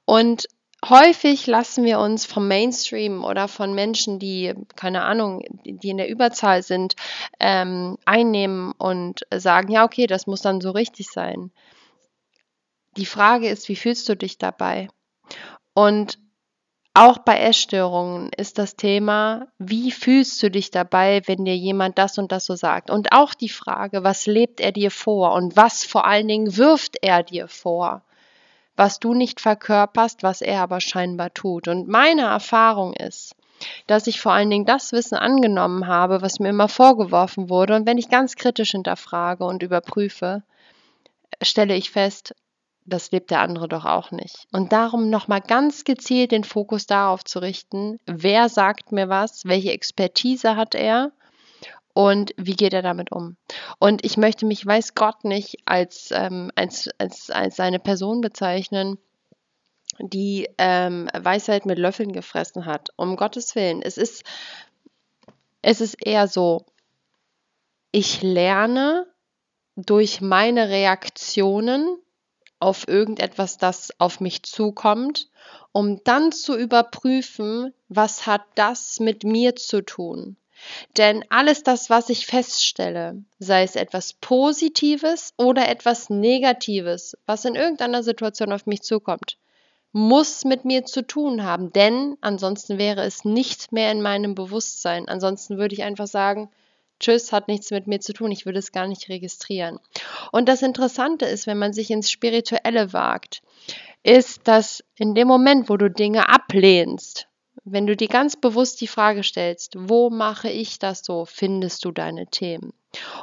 Und 0.04 0.46
häufig 0.88 1.46
lassen 1.46 1.84
wir 1.84 1.98
uns 1.98 2.26
vom 2.26 2.46
Mainstream 2.48 3.24
oder 3.24 3.48
von 3.48 3.74
Menschen, 3.74 4.18
die, 4.18 4.54
keine 4.76 5.04
Ahnung, 5.04 5.42
die 5.64 5.88
in 5.88 5.96
der 5.96 6.08
Überzahl 6.08 6.62
sind, 6.62 6.94
ähm, 7.40 7.96
einnehmen 8.04 8.72
und 8.72 9.22
sagen, 9.34 9.72
ja, 9.72 9.84
okay, 9.84 10.06
das 10.06 10.26
muss 10.26 10.42
dann 10.42 10.60
so 10.60 10.70
richtig 10.70 11.08
sein. 11.08 11.50
Die 12.96 13.06
Frage 13.06 13.48
ist, 13.48 13.68
wie 13.68 13.76
fühlst 13.76 14.08
du 14.08 14.16
dich 14.16 14.38
dabei? 14.38 14.88
Und 15.72 16.18
auch 16.94 17.18
bei 17.18 17.40
Essstörungen 17.40 18.30
ist 18.36 18.58
das 18.58 18.76
Thema, 18.76 19.48
wie 19.58 19.90
fühlst 19.90 20.40
du 20.42 20.50
dich 20.50 20.70
dabei, 20.70 21.22
wenn 21.26 21.44
dir 21.44 21.56
jemand 21.56 21.98
das 21.98 22.18
und 22.18 22.30
das 22.30 22.46
so 22.46 22.54
sagt? 22.54 22.88
Und 22.88 23.12
auch 23.12 23.34
die 23.34 23.48
Frage, 23.48 24.04
was 24.04 24.26
lebt 24.26 24.60
er 24.60 24.70
dir 24.70 24.92
vor 24.92 25.32
und 25.32 25.56
was 25.56 25.84
vor 25.84 26.06
allen 26.06 26.28
Dingen 26.28 26.56
wirft 26.56 26.96
er 27.02 27.24
dir 27.24 27.48
vor? 27.48 28.02
Was 28.76 29.00
du 29.00 29.12
nicht 29.12 29.40
verkörperst, 29.40 30.22
was 30.22 30.40
er 30.40 30.62
aber 30.62 30.80
scheinbar 30.80 31.34
tut. 31.34 31.66
Und 31.66 31.88
meine 31.88 32.22
Erfahrung 32.22 32.92
ist, 32.94 33.34
dass 33.88 34.06
ich 34.06 34.20
vor 34.20 34.32
allen 34.32 34.50
Dingen 34.50 34.64
das 34.64 34.92
Wissen 34.92 35.16
angenommen 35.16 35.88
habe, 35.88 36.22
was 36.22 36.38
mir 36.38 36.50
immer 36.50 36.68
vorgeworfen 36.68 37.48
wurde. 37.50 37.74
Und 37.74 37.86
wenn 37.86 37.98
ich 37.98 38.08
ganz 38.08 38.36
kritisch 38.36 38.70
hinterfrage 38.70 39.44
und 39.44 39.64
überprüfe, 39.64 40.42
stelle 41.42 41.74
ich 41.74 41.90
fest, 41.90 42.34
das 42.84 43.10
lebt 43.10 43.30
der 43.30 43.40
andere 43.40 43.68
doch 43.68 43.84
auch 43.84 44.10
nicht. 44.10 44.46
Und 44.52 44.72
darum 44.72 45.10
nochmal 45.10 45.40
ganz 45.40 45.84
gezielt 45.84 46.32
den 46.32 46.44
Fokus 46.44 46.86
darauf 46.86 47.24
zu 47.24 47.38
richten, 47.38 47.98
wer 48.06 48.48
sagt 48.48 48.92
mir 48.92 49.08
was, 49.08 49.44
welche 49.46 49.72
Expertise 49.72 50.56
hat 50.56 50.74
er 50.74 51.12
und 51.94 52.34
wie 52.36 52.54
geht 52.54 52.74
er 52.74 52.82
damit 52.82 53.10
um. 53.12 53.36
Und 53.78 54.04
ich 54.04 54.16
möchte 54.16 54.44
mich, 54.44 54.66
weiß 54.66 54.94
Gott, 54.94 55.24
nicht 55.24 55.58
als, 55.64 56.10
ähm, 56.12 56.50
als, 56.56 56.90
als, 56.98 57.30
als 57.30 57.60
eine 57.60 57.78
Person 57.78 58.20
bezeichnen, 58.20 58.98
die 60.00 60.48
ähm, 60.58 61.08
Weisheit 61.16 61.66
mit 61.66 61.78
Löffeln 61.78 62.12
gefressen 62.12 62.66
hat. 62.66 62.90
Um 62.96 63.16
Gottes 63.16 63.54
Willen. 63.54 63.80
Es 63.80 63.96
ist, 63.96 64.24
es 65.62 65.80
ist 65.80 65.94
eher 66.04 66.28
so, 66.28 66.66
ich 67.92 68.22
lerne 68.22 69.06
durch 69.76 70.20
meine 70.20 70.68
Reaktionen 70.68 71.98
auf 72.64 72.88
irgendetwas, 72.88 73.58
das 73.58 73.92
auf 73.98 74.20
mich 74.20 74.42
zukommt, 74.42 75.28
um 75.72 76.02
dann 76.04 76.32
zu 76.32 76.56
überprüfen, 76.56 77.74
was 77.88 78.26
hat 78.26 78.42
das 78.54 79.00
mit 79.00 79.22
mir 79.22 79.54
zu 79.54 79.82
tun. 79.82 80.36
Denn 80.96 81.24
alles 81.28 81.62
das, 81.62 81.90
was 81.90 82.08
ich 82.08 82.26
feststelle, 82.26 83.22
sei 83.38 83.64
es 83.64 83.76
etwas 83.76 84.14
Positives 84.14 85.34
oder 85.36 85.68
etwas 85.68 86.08
Negatives, 86.08 87.18
was 87.26 87.44
in 87.44 87.54
irgendeiner 87.54 88.02
Situation 88.02 88.50
auf 88.52 88.64
mich 88.64 88.82
zukommt, 88.82 89.36
muss 89.92 90.44
mit 90.44 90.64
mir 90.64 90.84
zu 90.86 91.06
tun 91.06 91.44
haben, 91.44 91.72
denn 91.72 92.16
ansonsten 92.20 92.78
wäre 92.78 93.02
es 93.02 93.24
nicht 93.24 93.72
mehr 93.72 93.92
in 93.92 94.00
meinem 94.00 94.34
Bewusstsein. 94.34 95.06
Ansonsten 95.06 95.58
würde 95.58 95.74
ich 95.74 95.82
einfach 95.82 96.06
sagen, 96.06 96.50
Tschüss, 97.04 97.32
hat 97.32 97.48
nichts 97.48 97.70
mit 97.70 97.86
mir 97.86 98.00
zu 98.00 98.14
tun, 98.14 98.30
ich 98.30 98.46
würde 98.46 98.58
es 98.58 98.72
gar 98.72 98.86
nicht 98.86 99.10
registrieren. 99.10 99.78
Und 100.32 100.48
das 100.48 100.62
Interessante 100.62 101.26
ist, 101.26 101.46
wenn 101.46 101.58
man 101.58 101.74
sich 101.74 101.90
ins 101.90 102.10
Spirituelle 102.10 102.94
wagt, 102.94 103.42
ist, 104.02 104.48
dass 104.48 104.82
in 104.96 105.14
dem 105.14 105.28
Moment, 105.28 105.68
wo 105.68 105.76
du 105.76 105.90
Dinge 105.90 106.30
ablehnst, 106.30 107.28
wenn 107.64 107.86
du 107.86 107.94
dir 107.94 108.08
ganz 108.08 108.36
bewusst 108.36 108.80
die 108.80 108.86
Frage 108.86 109.22
stellst, 109.22 109.74
wo 109.76 110.08
mache 110.08 110.48
ich 110.48 110.78
das 110.78 111.04
so, 111.04 111.26
findest 111.26 111.84
du 111.84 111.90
deine 111.90 112.26
Themen. 112.26 112.72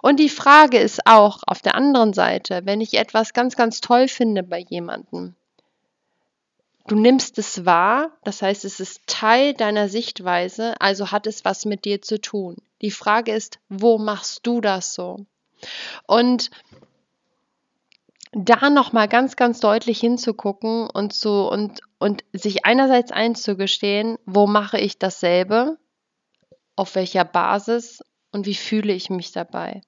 Und 0.04 0.20
die 0.20 0.30
Frage 0.30 0.78
ist 0.78 1.08
auch 1.08 1.40
auf 1.48 1.64
der 1.64 1.74
anderen 1.74 2.14
Seite, 2.14 2.62
wenn 2.66 2.82
ich 2.82 2.94
etwas 2.94 3.34
ganz, 3.34 3.56
ganz 3.56 3.82
toll 3.82 4.08
finde 4.08 4.44
bei 4.44 4.60
jemandem, 4.60 5.36
du 6.88 6.96
nimmst 6.96 7.38
es 7.38 7.66
wahr, 7.66 8.12
das 8.24 8.42
heißt, 8.42 8.66
es 8.66 8.80
ist 8.80 9.02
Teil 9.08 9.54
deiner 9.54 9.90
Sichtweise, 9.90 10.80
also 10.80 11.12
hat 11.12 11.28
es 11.28 11.46
was 11.46 11.66
mit 11.66 11.86
dir 11.86 12.02
zu 12.02 12.20
tun. 12.20 12.58
Die 12.82 12.92
Frage 12.92 13.34
ist, 13.34 13.60
wo 13.70 13.98
machst 13.98 14.46
du 14.48 14.62
das 14.62 14.94
so? 14.94 15.26
Und 16.08 16.50
da 18.32 18.70
nochmal 18.70 19.08
ganz, 19.08 19.36
ganz 19.36 19.60
deutlich 19.60 20.00
hinzugucken 20.00 20.90
und 20.90 21.14
zu 21.14 21.48
und, 21.50 21.82
und 22.00 22.24
sich 22.32 22.66
einerseits 22.66 23.12
einzugestehen, 23.12 24.18
wo 24.26 24.48
mache 24.48 24.80
ich 24.80 24.98
dasselbe, 24.98 25.78
auf 26.76 26.96
welcher 26.96 27.26
Basis 27.26 28.02
und 28.32 28.46
wie 28.46 28.56
fühle 28.56 28.94
ich 28.94 29.10
mich 29.10 29.34
dabei. 29.34 29.82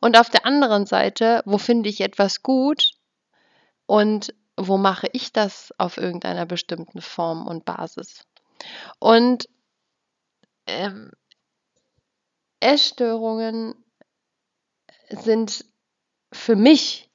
Und 0.00 0.18
auf 0.18 0.30
der 0.30 0.46
anderen 0.46 0.86
Seite, 0.86 1.42
wo 1.44 1.58
finde 1.58 1.88
ich 1.88 2.00
etwas 2.00 2.42
gut 2.42 2.92
und 3.86 4.34
wo 4.56 4.76
mache 4.76 5.08
ich 5.12 5.32
das 5.32 5.72
auf 5.78 5.96
irgendeiner 5.96 6.46
bestimmten 6.46 7.00
Form 7.00 7.46
und 7.46 7.64
Basis. 7.64 8.24
Und 8.98 9.48
ähm, 10.66 11.10
Essstörungen 12.60 13.74
sind 15.10 15.64
für 16.32 16.56
mich 16.56 17.10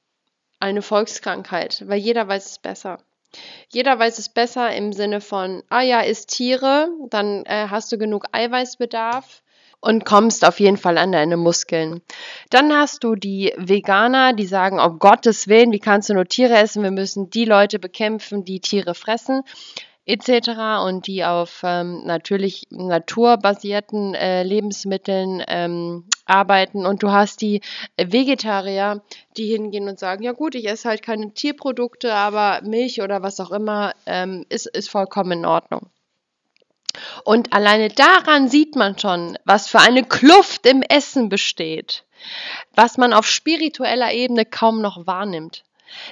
eine 0.59 0.81
Volkskrankheit, 0.81 1.87
weil 1.87 1.99
jeder 1.99 2.27
weiß 2.27 2.45
es 2.45 2.59
besser. 2.59 2.99
Jeder 3.69 3.97
weiß 3.97 4.17
es 4.17 4.29
besser 4.29 4.75
im 4.75 4.91
Sinne 4.91 5.21
von, 5.21 5.63
ah 5.69 5.81
ja, 5.81 6.01
isst 6.01 6.29
Tiere, 6.29 6.89
dann 7.09 7.45
äh, 7.45 7.67
hast 7.69 7.91
du 7.91 7.97
genug 7.97 8.25
Eiweißbedarf 8.31 9.43
und 9.81 10.05
kommst 10.05 10.45
auf 10.45 10.59
jeden 10.59 10.77
Fall 10.77 10.97
an 10.97 11.11
deine 11.11 11.37
Muskeln. 11.37 12.01
Dann 12.49 12.73
hast 12.73 13.03
du 13.03 13.15
die 13.15 13.53
Veganer, 13.57 14.33
die 14.33 14.45
sagen, 14.45 14.79
um 14.79 14.99
Gottes 14.99 15.47
Willen, 15.47 15.71
wie 15.71 15.79
kannst 15.79 16.09
du 16.09 16.13
nur 16.13 16.25
Tiere 16.25 16.57
essen? 16.57 16.83
Wir 16.83 16.91
müssen 16.91 17.29
die 17.29 17.45
Leute 17.45 17.79
bekämpfen, 17.79 18.43
die 18.43 18.59
Tiere 18.59 18.93
fressen 18.93 19.43
etc. 20.09 20.49
und 20.85 21.05
die 21.05 21.23
auf 21.23 21.61
ähm, 21.63 22.01
natürlich 22.03 22.65
naturbasierten 22.71 24.15
äh, 24.15 24.41
Lebensmitteln 24.41 25.43
ähm, 25.47 26.05
arbeiten. 26.25 26.87
Und 26.87 27.03
du 27.03 27.11
hast 27.11 27.41
die 27.41 27.61
Vegetarier, 27.95 29.03
die 29.37 29.45
hingehen 29.45 29.87
und 29.87 29.99
sagen, 29.99 30.23
ja 30.23 30.31
gut, 30.31 30.55
ich 30.55 30.67
esse 30.67 30.89
halt 30.89 31.03
keine 31.03 31.31
Tierprodukte, 31.33 32.13
aber 32.13 32.61
Milch 32.63 33.03
oder 33.03 33.21
was 33.21 33.39
auch 33.39 33.51
immer 33.51 33.93
ähm, 34.07 34.45
ist, 34.49 34.65
ist 34.65 34.89
vollkommen 34.89 35.31
in 35.31 35.45
Ordnung. 35.45 35.89
Und 37.23 37.53
alleine 37.53 37.89
daran 37.89 38.49
sieht 38.49 38.75
man 38.75 38.97
schon, 38.97 39.37
was 39.45 39.67
für 39.67 39.79
eine 39.79 40.03
Kluft 40.03 40.65
im 40.65 40.81
Essen 40.81 41.29
besteht, 41.29 42.05
was 42.75 42.97
man 42.97 43.13
auf 43.13 43.27
spiritueller 43.27 44.11
Ebene 44.13 44.45
kaum 44.45 44.81
noch 44.81 45.05
wahrnimmt. 45.07 45.63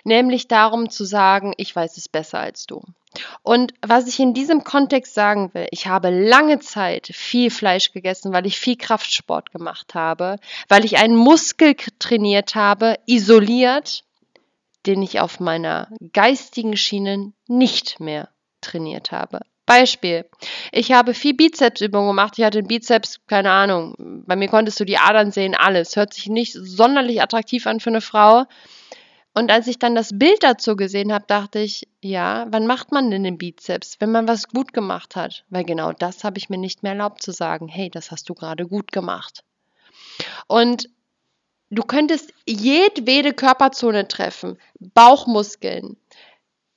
Nämlich 0.04 0.48
darum 0.48 0.90
zu 0.90 1.06
sagen, 1.06 1.54
ich 1.58 1.76
weiß 1.76 1.98
es 1.98 2.10
besser 2.10 2.40
als 2.40 2.66
du. 2.66 2.82
Und 3.44 3.74
was 3.82 4.08
ich 4.08 4.20
in 4.20 4.34
diesem 4.34 4.64
Kontext 4.64 5.14
sagen 5.14 5.54
will, 5.54 5.68
ich 5.72 5.88
habe 5.88 6.10
lange 6.10 6.60
Zeit 6.60 7.10
viel 7.14 7.50
Fleisch 7.50 7.92
gegessen, 7.92 8.34
weil 8.34 8.46
ich 8.46 8.60
viel 8.60 8.78
Kraftsport 8.78 9.52
gemacht 9.52 9.96
habe, 9.96 10.38
weil 10.68 10.86
ich 10.86 10.98
einen 10.98 11.16
Muskel 11.16 11.76
trainiert 12.00 12.56
habe, 12.56 12.98
isoliert, 13.06 14.04
den 14.86 15.02
ich 15.02 15.20
auf 15.20 15.40
meiner 15.40 15.90
geistigen 16.14 16.78
Schiene 16.78 17.34
nicht 17.48 18.00
mehr 18.00 18.30
trainiert 18.62 19.12
habe. 19.12 19.42
Beispiel. 19.68 20.26
Ich 20.72 20.94
habe 20.94 21.14
viel 21.14 21.36
Bizepsübungen 21.36 22.08
gemacht. 22.08 22.34
Ich 22.38 22.44
hatte 22.44 22.58
einen 22.58 22.68
Bizeps, 22.68 23.20
keine 23.28 23.52
Ahnung. 23.52 24.24
Bei 24.26 24.36
mir 24.36 24.48
konntest 24.48 24.80
du 24.80 24.86
die 24.86 24.98
Adern 24.98 25.32
sehen, 25.32 25.54
alles. 25.54 25.96
Hört 25.96 26.14
sich 26.14 26.28
nicht 26.28 26.54
sonderlich 26.54 27.22
attraktiv 27.22 27.68
an 27.68 27.80
für 27.80 27.92
eine 27.92 28.02
Frau. 28.02 28.46
Und 29.36 29.52
als 29.52 29.68
ich 29.68 29.78
dann 29.78 29.94
das 29.94 30.18
Bild 30.18 30.42
dazu 30.42 30.76
gesehen 30.76 31.14
habe, 31.14 31.26
dachte 31.28 31.60
ich, 31.60 31.88
ja, 32.02 32.48
wann 32.50 32.66
macht 32.66 32.92
man 32.92 33.12
denn 33.12 33.24
den 33.24 33.38
Bizeps? 33.38 33.98
Wenn 34.00 34.12
man 34.12 34.28
was 34.28 34.48
gut 34.48 34.74
gemacht 34.74 35.16
hat. 35.16 35.44
Weil 35.50 35.66
genau 35.66 35.92
das 35.92 36.24
habe 36.24 36.40
ich 36.40 36.50
mir 36.50 36.58
nicht 36.58 36.82
mehr 36.82 36.94
erlaubt 36.94 37.22
zu 37.22 37.32
sagen. 37.32 37.68
Hey, 37.68 37.92
das 37.92 38.10
hast 38.10 38.30
du 38.30 38.34
gerade 38.34 38.66
gut 38.66 38.92
gemacht. 38.92 39.44
Und 40.48 40.90
du 41.70 41.84
könntest 41.84 42.34
jedwede 42.48 43.34
Körperzone 43.34 44.08
treffen. 44.08 44.58
Bauchmuskeln. 44.80 45.98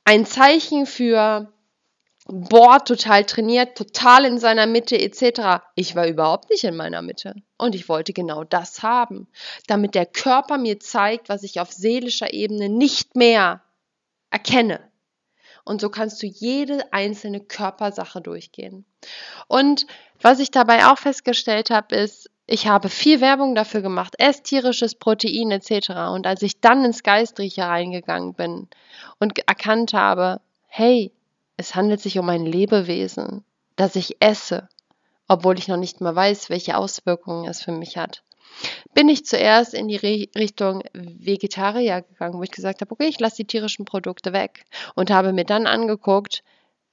Ein 0.05 0.27
Zeichen 0.27 0.87
für 0.87 1.53
boah, 2.33 2.85
total 2.85 3.25
trainiert, 3.25 3.77
total 3.77 4.25
in 4.25 4.39
seiner 4.39 4.67
Mitte 4.67 4.99
etc. 4.99 5.63
Ich 5.75 5.95
war 5.97 6.07
überhaupt 6.07 6.51
nicht 6.51 6.65
in 6.65 6.77
meiner 6.77 7.03
Mitte. 7.03 7.35
Und 7.59 7.75
ich 7.75 7.89
wollte 7.89 8.13
genau 8.13 8.45
das 8.45 8.83
haben, 8.83 9.29
damit 9.67 9.95
der 9.95 10.07
Körper 10.07 10.59
mir 10.59 10.81
zeigt, 10.81 11.29
was 11.29 11.43
ich 11.43 11.61
auf 11.61 11.73
seelischer 11.73 12.33
Ebene 12.33 12.69
nicht 12.69 13.17
mehr 13.17 13.63
erkenne. 14.31 14.81
Und 15.65 15.81
so 15.81 15.91
kannst 15.91 16.23
du 16.23 16.27
jede 16.27 16.93
einzelne 16.93 17.41
Körpersache 17.41 18.21
durchgehen. 18.21 18.85
Und 19.47 19.87
was 20.21 20.41
ich 20.41 20.51
dabei 20.51 20.87
auch 20.87 20.99
festgestellt 20.99 21.71
habe, 21.71 21.97
ist, 21.97 22.31
ich 22.47 22.67
habe 22.67 22.89
viel 22.89 23.21
Werbung 23.21 23.55
dafür 23.55 23.81
gemacht, 23.81 24.15
ess 24.19 24.43
tierisches 24.43 24.97
Protein 24.97 25.53
etc. 25.53 25.91
Und 26.13 26.27
als 26.27 26.43
ich 26.43 26.61
dann 26.61 26.85
ins 26.85 27.03
Geistliche 27.03 27.63
reingegangen 27.63 28.35
bin 28.35 28.69
und 29.21 29.39
erkannt 29.47 29.93
habe, 29.93 30.41
hey, 30.67 31.13
es 31.61 31.75
handelt 31.75 32.01
sich 32.01 32.19
um 32.19 32.27
ein 32.31 32.47
Lebewesen, 32.47 33.45
das 33.77 33.95
ich 33.95 34.17
esse, 34.21 34.67
obwohl 35.29 35.59
ich 35.59 35.69
noch 35.69 35.77
nicht 35.77 36.01
mal 36.01 36.17
weiß, 36.17 36.49
welche 36.49 36.75
Auswirkungen 36.79 37.47
es 37.47 37.61
für 37.63 37.71
mich 37.71 37.99
hat. 37.99 38.23
Bin 38.95 39.11
ich 39.11 39.27
zuerst 39.27 39.75
in 39.75 39.87
die 39.87 39.97
Re 39.97 40.27
Richtung 40.35 40.83
Vegetarier 40.95 42.01
gegangen, 42.01 42.39
wo 42.39 42.43
ich 42.43 42.51
gesagt 42.51 42.81
habe, 42.81 42.91
okay, 42.91 43.09
ich 43.09 43.21
lasse 43.21 43.37
die 43.37 43.47
tierischen 43.47 43.85
Produkte 43.85 44.33
weg 44.33 44.65
und 44.95 45.11
habe 45.11 45.35
mir 45.35 45.45
dann 45.45 45.67
angeguckt, 45.67 46.43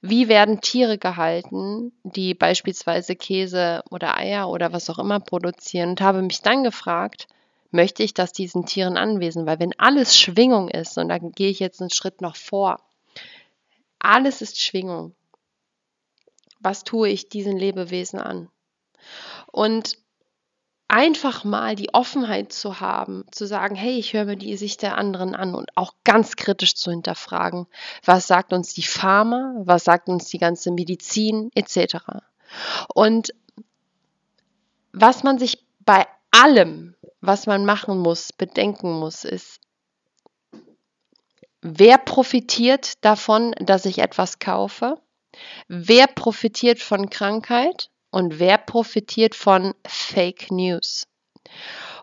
wie 0.02 0.28
werden 0.28 0.60
Tiere 0.60 0.98
gehalten, 0.98 1.92
die 2.02 2.34
beispielsweise 2.34 3.16
Käse 3.16 3.82
oder 3.90 4.18
Eier 4.18 4.50
oder 4.50 4.70
was 4.74 4.90
auch 4.90 4.98
immer 4.98 5.18
produzieren 5.18 5.90
und 5.90 6.02
habe 6.02 6.20
mich 6.20 6.42
dann 6.42 6.62
gefragt, 6.62 7.26
möchte 7.70 8.02
ich 8.02 8.12
das 8.12 8.32
diesen 8.32 8.66
Tieren 8.66 8.98
anwesen? 8.98 9.46
Weil 9.46 9.60
wenn 9.60 9.78
alles 9.78 10.14
Schwingung 10.14 10.68
ist, 10.68 10.98
und 10.98 11.08
da 11.08 11.16
gehe 11.16 11.48
ich 11.48 11.58
jetzt 11.58 11.80
einen 11.80 11.90
Schritt 11.90 12.20
noch 12.20 12.36
vor, 12.36 12.80
alles 13.98 14.42
ist 14.42 14.60
Schwingung. 14.60 15.14
Was 16.60 16.84
tue 16.84 17.08
ich 17.08 17.28
diesen 17.28 17.56
Lebewesen 17.56 18.18
an? 18.18 18.48
Und 19.52 19.96
einfach 20.88 21.44
mal 21.44 21.76
die 21.76 21.92
Offenheit 21.92 22.52
zu 22.52 22.80
haben, 22.80 23.24
zu 23.30 23.46
sagen, 23.46 23.74
hey, 23.74 23.98
ich 23.98 24.14
höre 24.14 24.24
mir 24.24 24.36
die 24.36 24.56
Sicht 24.56 24.80
der 24.82 24.96
anderen 24.96 25.34
an 25.34 25.54
und 25.54 25.76
auch 25.76 25.92
ganz 26.02 26.34
kritisch 26.36 26.74
zu 26.74 26.90
hinterfragen, 26.90 27.66
was 28.04 28.26
sagt 28.26 28.54
uns 28.54 28.72
die 28.72 28.82
Pharma, 28.82 29.54
was 29.58 29.84
sagt 29.84 30.08
uns 30.08 30.28
die 30.28 30.38
ganze 30.38 30.72
Medizin 30.72 31.50
etc. 31.54 31.96
Und 32.94 33.34
was 34.92 35.22
man 35.22 35.38
sich 35.38 35.62
bei 35.80 36.06
allem, 36.30 36.94
was 37.20 37.46
man 37.46 37.66
machen 37.66 37.98
muss, 37.98 38.32
bedenken 38.32 38.92
muss, 38.98 39.24
ist, 39.24 39.60
Wer 41.60 41.98
profitiert 41.98 43.04
davon, 43.04 43.52
dass 43.58 43.84
ich 43.84 43.98
etwas 43.98 44.38
kaufe? 44.38 45.00
Wer 45.66 46.06
profitiert 46.06 46.80
von 46.80 47.10
Krankheit? 47.10 47.90
Und 48.10 48.38
wer 48.38 48.56
profitiert 48.58 49.34
von 49.34 49.74
Fake 49.86 50.50
News? 50.50 51.06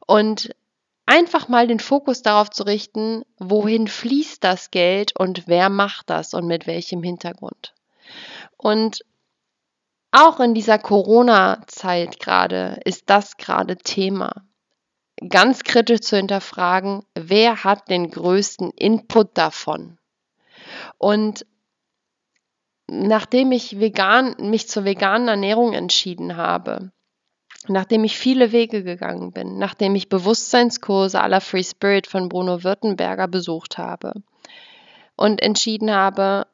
Und 0.05 0.53
einfach 1.05 1.47
mal 1.47 1.67
den 1.67 1.79
Fokus 1.79 2.21
darauf 2.21 2.51
zu 2.51 2.63
richten, 2.63 3.23
wohin 3.39 3.87
fließt 3.87 4.43
das 4.43 4.69
Geld 4.69 5.17
und 5.17 5.47
wer 5.47 5.69
macht 5.69 6.09
das 6.09 6.33
und 6.33 6.45
mit 6.45 6.67
welchem 6.67 7.01
Hintergrund. 7.01 7.73
Und 8.57 9.03
auch 10.11 10.39
in 10.39 10.53
dieser 10.53 10.77
Corona-Zeit 10.77 12.19
gerade 12.19 12.79
ist 12.85 13.09
das 13.09 13.37
gerade 13.37 13.77
Thema 13.77 14.45
ganz 15.29 15.63
kritisch 15.63 16.01
zu 16.01 16.17
hinterfragen, 16.17 17.03
wer 17.13 17.63
hat 17.63 17.89
den 17.89 18.09
größten 18.09 18.71
Input 18.71 19.37
davon? 19.37 19.97
Und 20.97 21.45
nachdem 22.87 23.51
ich 23.51 23.79
vegan, 23.79 24.35
mich 24.39 24.67
zur 24.67 24.85
veganen 24.85 25.27
Ernährung 25.27 25.73
entschieden 25.73 26.35
habe, 26.37 26.91
nachdem 27.67 28.03
ich 28.03 28.17
viele 28.17 28.51
Wege 28.51 28.83
gegangen 28.83 29.31
bin, 29.31 29.57
nachdem 29.57 29.95
ich 29.95 30.09
Bewusstseinskurse 30.09 31.19
aller 31.19 31.41
Free 31.41 31.63
Spirit 31.63 32.07
von 32.07 32.29
Bruno 32.29 32.63
Württemberger 32.63 33.27
besucht 33.27 33.77
habe 33.77 34.13
und 35.15 35.41
entschieden 35.41 35.91
habe, 35.91 36.47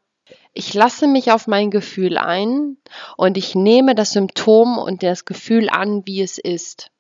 ich 0.54 0.74
lasse 0.74 1.08
mich 1.08 1.32
auf 1.32 1.48
mein 1.48 1.72
Gefühl 1.72 2.18
ein 2.18 2.78
und 3.18 3.38
ich 3.38 3.56
nehme 3.56 3.96
das 3.96 4.12
Symptom 4.12 4.78
und 4.78 5.04
das 5.04 5.26
Gefühl 5.26 5.70
an, 5.70 6.06
wie 6.06 6.22
es 6.22 6.38
ist 6.38 6.91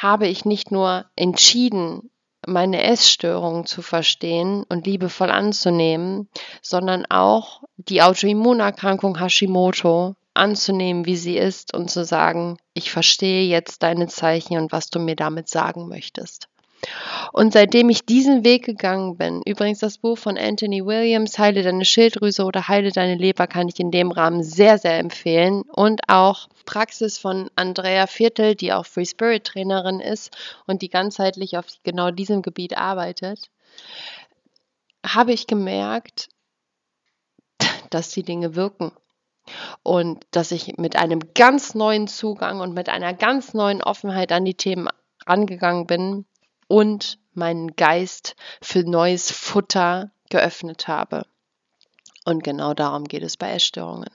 habe 0.00 0.26
ich 0.26 0.44
nicht 0.44 0.70
nur 0.70 1.04
entschieden, 1.14 2.10
meine 2.46 2.82
Essstörungen 2.82 3.66
zu 3.66 3.82
verstehen 3.82 4.64
und 4.68 4.86
liebevoll 4.86 5.30
anzunehmen, 5.30 6.28
sondern 6.62 7.04
auch 7.06 7.62
die 7.76 8.00
Autoimmunerkrankung 8.00 9.18
Hashimoto 9.18 10.16
anzunehmen, 10.32 11.04
wie 11.04 11.16
sie 11.16 11.36
ist 11.36 11.74
und 11.74 11.90
zu 11.90 12.04
sagen, 12.04 12.56
ich 12.72 12.90
verstehe 12.90 13.44
jetzt 13.44 13.82
deine 13.82 14.06
Zeichen 14.06 14.56
und 14.56 14.72
was 14.72 14.88
du 14.88 15.00
mir 15.00 15.16
damit 15.16 15.48
sagen 15.48 15.88
möchtest. 15.88 16.48
Und 17.32 17.52
seitdem 17.52 17.90
ich 17.90 18.06
diesen 18.06 18.44
Weg 18.44 18.64
gegangen 18.64 19.16
bin, 19.16 19.42
übrigens 19.44 19.80
das 19.80 19.98
Buch 19.98 20.18
von 20.18 20.38
Anthony 20.38 20.84
Williams, 20.84 21.38
Heile 21.38 21.62
deine 21.62 21.84
Schilddrüse 21.84 22.44
oder 22.44 22.68
Heile 22.68 22.90
deine 22.90 23.16
Leber, 23.16 23.46
kann 23.46 23.68
ich 23.68 23.78
in 23.78 23.90
dem 23.90 24.10
Rahmen 24.10 24.42
sehr, 24.42 24.78
sehr 24.78 24.98
empfehlen. 24.98 25.62
Und 25.62 26.00
auch 26.08 26.48
Praxis 26.64 27.18
von 27.18 27.50
Andrea 27.54 28.06
Viertel, 28.06 28.54
die 28.54 28.72
auch 28.72 28.86
Free 28.86 29.04
Spirit 29.04 29.44
Trainerin 29.44 30.00
ist 30.00 30.36
und 30.66 30.82
die 30.82 30.88
ganzheitlich 30.88 31.56
auf 31.56 31.66
genau 31.82 32.10
diesem 32.10 32.42
Gebiet 32.42 32.76
arbeitet, 32.76 33.50
habe 35.04 35.32
ich 35.32 35.46
gemerkt, 35.46 36.28
dass 37.90 38.10
die 38.10 38.22
Dinge 38.22 38.54
wirken 38.54 38.92
und 39.82 40.24
dass 40.30 40.52
ich 40.52 40.76
mit 40.78 40.96
einem 40.96 41.20
ganz 41.34 41.74
neuen 41.74 42.06
Zugang 42.06 42.60
und 42.60 42.74
mit 42.74 42.88
einer 42.88 43.14
ganz 43.14 43.54
neuen 43.54 43.82
Offenheit 43.82 44.32
an 44.32 44.44
die 44.44 44.54
Themen 44.54 44.88
rangegangen 45.26 45.86
bin, 45.86 46.24
und 46.70 47.18
meinen 47.34 47.74
Geist 47.74 48.36
für 48.62 48.84
neues 48.84 49.32
Futter 49.32 50.12
geöffnet 50.30 50.86
habe. 50.86 51.26
Und 52.24 52.44
genau 52.44 52.74
darum 52.74 53.04
geht 53.04 53.24
es 53.24 53.36
bei 53.36 53.50
Essstörungen. 53.50 54.08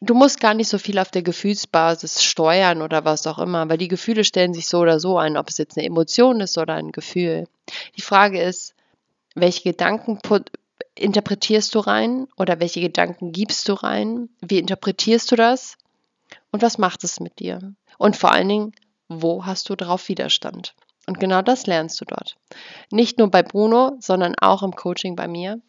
Du 0.00 0.14
musst 0.14 0.40
gar 0.40 0.52
nicht 0.52 0.68
so 0.68 0.78
viel 0.78 0.98
auf 0.98 1.12
der 1.12 1.22
Gefühlsbasis 1.22 2.24
steuern 2.24 2.82
oder 2.82 3.04
was 3.04 3.24
auch 3.28 3.38
immer, 3.38 3.68
weil 3.68 3.78
die 3.78 3.86
Gefühle 3.86 4.24
stellen 4.24 4.52
sich 4.52 4.66
so 4.66 4.80
oder 4.80 4.98
so 4.98 5.16
ein, 5.16 5.36
ob 5.36 5.48
es 5.48 5.58
jetzt 5.58 5.78
eine 5.78 5.86
Emotion 5.86 6.40
ist 6.40 6.58
oder 6.58 6.74
ein 6.74 6.90
Gefühl. 6.90 7.46
Die 7.96 8.02
Frage 8.02 8.42
ist, 8.42 8.74
welche 9.36 9.62
Gedanken 9.62 10.18
interpretierst 10.96 11.72
du 11.76 11.78
rein 11.78 12.26
oder 12.36 12.58
welche 12.58 12.80
Gedanken 12.80 13.30
gibst 13.30 13.68
du 13.68 13.74
rein? 13.74 14.28
Wie 14.40 14.58
interpretierst 14.58 15.30
du 15.30 15.36
das? 15.36 15.78
Und 16.50 16.62
was 16.62 16.78
macht 16.78 17.04
es 17.04 17.20
mit 17.20 17.38
dir? 17.38 17.74
Und 17.96 18.16
vor 18.16 18.32
allen 18.32 18.48
Dingen, 18.48 18.72
wo 19.08 19.46
hast 19.46 19.68
du 19.68 19.76
darauf 19.76 20.08
Widerstand? 20.08 20.74
Und 21.06 21.20
genau 21.20 21.42
das 21.42 21.66
lernst 21.66 22.00
du 22.00 22.04
dort. 22.04 22.36
Nicht 22.90 23.18
nur 23.18 23.30
bei 23.30 23.42
Bruno, 23.42 23.96
sondern 24.00 24.34
auch 24.40 24.62
im 24.62 24.74
Coaching 24.74 25.16
bei 25.16 25.28
mir. 25.28 25.60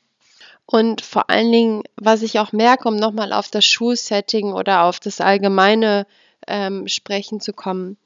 Und 0.65 1.01
vor 1.01 1.29
allen 1.29 1.51
Dingen, 1.51 1.83
was 1.95 2.23
ich 2.23 2.39
auch 2.39 2.51
merke, 2.51 2.89
um 2.89 2.95
nochmal 2.95 3.31
auf 3.31 3.49
das 3.49 3.65
Schulsetting 3.65 4.51
oder 4.51 4.83
auf 4.83 4.99
das 4.99 5.21
allgemeine 5.21 6.05
ähm, 6.45 6.87
Sprechen 6.87 7.39
zu 7.39 7.53
kommen, 7.53 7.97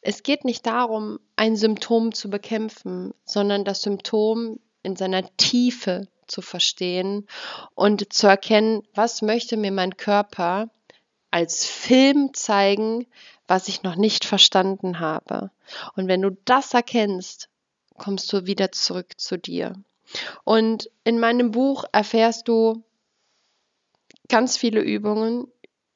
es 0.00 0.22
geht 0.22 0.44
nicht 0.44 0.66
darum, 0.66 1.18
ein 1.36 1.56
Symptom 1.56 2.14
zu 2.14 2.30
bekämpfen, 2.30 3.12
sondern 3.24 3.64
das 3.64 3.82
Symptom 3.82 4.60
in 4.82 4.96
seiner 4.96 5.24
Tiefe 5.36 6.08
zu 6.26 6.42
verstehen 6.42 7.26
und 7.74 8.12
zu 8.12 8.26
erkennen, 8.26 8.82
was 8.94 9.22
möchte 9.22 9.56
mir 9.56 9.72
mein 9.72 9.96
Körper 9.96 10.70
als 11.36 11.66
Film 11.66 12.32
zeigen, 12.32 13.06
was 13.46 13.68
ich 13.68 13.82
noch 13.82 13.96
nicht 13.96 14.24
verstanden 14.24 15.00
habe. 15.00 15.50
Und 15.94 16.08
wenn 16.08 16.22
du 16.22 16.30
das 16.46 16.72
erkennst, 16.72 17.50
kommst 17.98 18.32
du 18.32 18.46
wieder 18.46 18.72
zurück 18.72 19.20
zu 19.20 19.36
dir. 19.36 19.74
Und 20.44 20.90
in 21.04 21.20
meinem 21.20 21.50
Buch 21.50 21.84
erfährst 21.92 22.48
du 22.48 22.82
ganz 24.30 24.56
viele 24.56 24.80
Übungen 24.80 25.46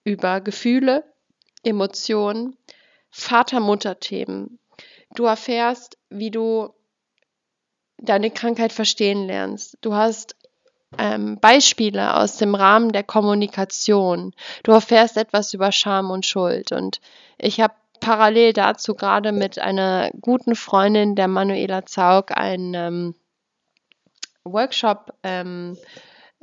über 0.05 0.42
Gefühle, 0.42 1.11
Emotionen, 1.62 2.59
Vater-Mutter-Themen. 3.09 4.59
Du 5.14 5.24
erfährst, 5.24 5.96
wie 6.11 6.31
du 6.31 6.74
deine 7.96 8.31
Krankheit 8.31 8.74
verstehen 8.74 9.26
lernst. 9.26 9.79
Du 9.81 9.94
hast 9.94 10.37
ähm, 10.98 11.38
Beispiele 11.40 12.16
aus 12.16 12.37
dem 12.37 12.55
Rahmen 12.55 12.92
der 12.92 13.05
Kommunikation. 13.05 14.35
Du 14.62 14.72
erfährst 14.72 15.16
etwas 15.16 15.55
über 15.55 15.72
Scham 15.72 16.11
und 16.11 16.26
Schuld. 16.26 16.72
Und 16.72 17.00
ich 17.38 17.61
habe 17.61 17.74
parallel 18.00 18.53
dazu 18.53 18.94
gerade 18.94 19.33
mit 19.33 19.59
einer 19.59 20.11
guten 20.20 20.55
Freundin 20.55 21.14
der 21.14 21.29
Manuela 21.29 21.87
Zaug 21.87 22.37
einen 22.37 22.74
ähm, 22.74 23.14
Workshop 24.44 25.12
ähm, 25.22 25.76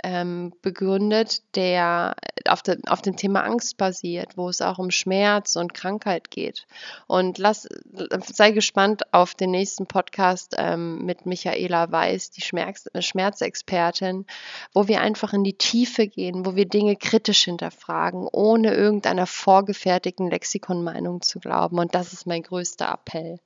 ähm, 0.04 0.54
begründet, 0.62 1.42
der 1.56 2.16
auf, 2.50 2.62
de, 2.62 2.78
auf 2.88 3.02
dem 3.02 3.16
Thema 3.16 3.44
Angst 3.44 3.78
basiert, 3.78 4.38
wo 4.38 4.50
es 4.50 4.62
auch 4.62 4.78
um 4.78 4.92
Schmerz 4.92 5.56
und 5.56 5.74
Krankheit 5.74 6.32
geht. 6.32 6.68
Und 7.08 7.38
lass, 7.38 7.68
sei 8.26 8.52
gespannt 8.52 9.14
auf 9.14 9.36
den 9.36 9.52
nächsten 9.52 9.88
Podcast 9.88 10.56
ähm, 10.58 11.06
mit 11.06 11.26
Michaela 11.26 11.92
Weiß, 11.92 12.32
die 12.32 12.42
Schmerz, 12.42 12.90
Schmerzexpertin, 12.98 14.26
wo 14.74 14.88
wir 14.88 15.02
einfach 15.02 15.34
in 15.34 15.44
die 15.44 15.58
Tiefe 15.58 16.08
gehen, 16.08 16.46
wo 16.46 16.56
wir 16.56 16.68
Dinge 16.68 16.96
kritisch 16.96 17.46
hinterfragen, 17.46 18.28
ohne 18.32 18.74
irgendeiner 18.74 19.28
vorgefertigten 19.28 20.30
Lexikonmeinung 20.30 21.22
zu 21.22 21.40
glauben. 21.40 21.80
Und 21.80 21.96
das 21.96 22.14
ist 22.14 22.28
mein 22.28 22.44
größter 22.44 22.90
Appell. 22.90 23.40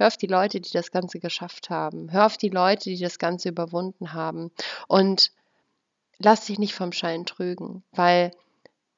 Hör 0.00 0.06
auf 0.06 0.16
die 0.16 0.28
Leute, 0.28 0.62
die 0.62 0.72
das 0.72 0.92
Ganze 0.92 1.20
geschafft 1.20 1.68
haben. 1.68 2.10
Hör 2.10 2.24
auf 2.24 2.38
die 2.38 2.48
Leute, 2.48 2.88
die 2.88 2.98
das 2.98 3.18
Ganze 3.18 3.50
überwunden 3.50 4.14
haben. 4.14 4.50
Und 4.88 5.30
lass 6.20 6.46
dich 6.46 6.58
nicht 6.58 6.74
vom 6.74 6.92
Schein 6.92 7.26
trügen, 7.26 7.82
weil 7.92 8.30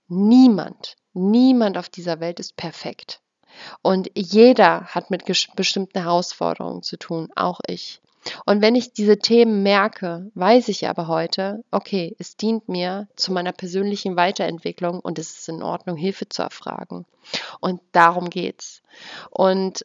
niemand, 0.09 0.97
niemand 1.15 1.79
auf 1.79 1.89
dieser 1.89 2.21
Welt 2.21 2.41
ist 2.41 2.57
perfekt. 2.57 3.21
Und 3.83 4.11
jeder 4.15 4.87
hat 4.87 5.11
mit 5.11 5.25
bestimmten 5.25 5.99
Herausforderungen 6.01 6.83
zu 6.83 6.97
tun, 6.97 7.29
auch 7.37 7.61
ich. 7.67 8.01
Und 8.47 8.63
wenn 8.63 8.77
ich 8.77 8.93
diese 8.93 9.19
Themen 9.19 9.63
merke, 9.63 10.31
weiß 10.35 10.69
ich 10.69 10.89
aber 10.89 11.09
heute, 11.09 11.65
okay, 11.71 12.15
es 12.19 12.37
dient 12.37 12.69
mir 12.69 13.09
zu 13.17 13.33
meiner 13.33 13.53
persönlichen 13.53 14.17
Weiterentwicklung 14.17 15.01
und 15.01 15.19
es 15.19 15.39
ist 15.39 15.49
in 15.49 15.63
Ordnung, 15.63 15.97
Hilfe 15.97 16.29
zu 16.29 16.43
erfragen. 16.43 17.05
Und 17.61 17.81
darum 17.91 18.31
geht's. 18.31 18.83
Und 19.31 19.85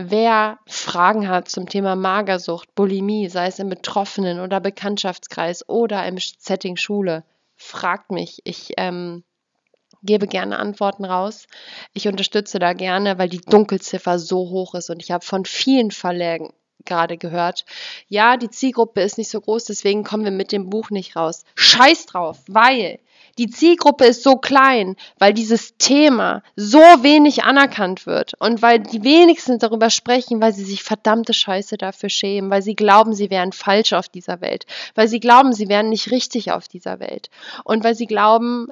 Wer 0.00 0.58
Fragen 0.66 1.28
hat 1.28 1.48
zum 1.48 1.68
Thema 1.68 1.96
Magersucht, 1.96 2.72
Bulimie, 2.76 3.28
sei 3.28 3.48
es 3.48 3.58
im 3.58 3.68
Betroffenen- 3.68 4.38
oder 4.38 4.60
Bekanntschaftskreis 4.60 5.68
oder 5.68 6.06
im 6.06 6.18
Setting 6.18 6.76
Schule, 6.76 7.24
fragt 7.56 8.12
mich. 8.12 8.40
Ich 8.44 8.74
ähm, 8.76 9.24
gebe 10.04 10.28
gerne 10.28 10.60
Antworten 10.60 11.04
raus. 11.04 11.48
Ich 11.94 12.06
unterstütze 12.06 12.60
da 12.60 12.74
gerne, 12.74 13.18
weil 13.18 13.28
die 13.28 13.40
Dunkelziffer 13.40 14.20
so 14.20 14.50
hoch 14.50 14.76
ist 14.76 14.88
und 14.90 15.02
ich 15.02 15.10
habe 15.10 15.24
von 15.24 15.44
vielen 15.44 15.90
Verlägen 15.90 16.52
gerade 16.84 17.18
gehört, 17.18 17.64
ja, 18.06 18.36
die 18.36 18.50
Zielgruppe 18.50 19.02
ist 19.02 19.18
nicht 19.18 19.30
so 19.30 19.40
groß, 19.40 19.64
deswegen 19.64 20.04
kommen 20.04 20.24
wir 20.24 20.30
mit 20.30 20.52
dem 20.52 20.70
Buch 20.70 20.90
nicht 20.90 21.16
raus. 21.16 21.44
Scheiß 21.56 22.06
drauf, 22.06 22.38
weil 22.46 23.00
die 23.38 23.48
Zielgruppe 23.48 24.04
ist 24.04 24.22
so 24.22 24.36
klein, 24.36 24.96
weil 25.18 25.32
dieses 25.32 25.76
Thema 25.78 26.42
so 26.56 26.78
wenig 26.78 27.44
anerkannt 27.44 28.04
wird 28.04 28.34
und 28.40 28.62
weil 28.62 28.80
die 28.80 29.04
wenigsten 29.04 29.58
darüber 29.58 29.90
sprechen, 29.90 30.40
weil 30.42 30.52
sie 30.52 30.64
sich 30.64 30.82
verdammte 30.82 31.32
Scheiße 31.32 31.78
dafür 31.78 32.08
schämen, 32.08 32.50
weil 32.50 32.62
sie 32.62 32.74
glauben, 32.74 33.14
sie 33.14 33.30
wären 33.30 33.52
falsch 33.52 33.92
auf 33.92 34.08
dieser 34.08 34.40
Welt, 34.40 34.66
weil 34.94 35.08
sie 35.08 35.20
glauben, 35.20 35.52
sie 35.52 35.68
wären 35.68 35.88
nicht 35.88 36.10
richtig 36.10 36.50
auf 36.50 36.68
dieser 36.68 37.00
Welt 37.00 37.30
und 37.64 37.84
weil 37.84 37.94
sie 37.94 38.06
glauben, 38.06 38.68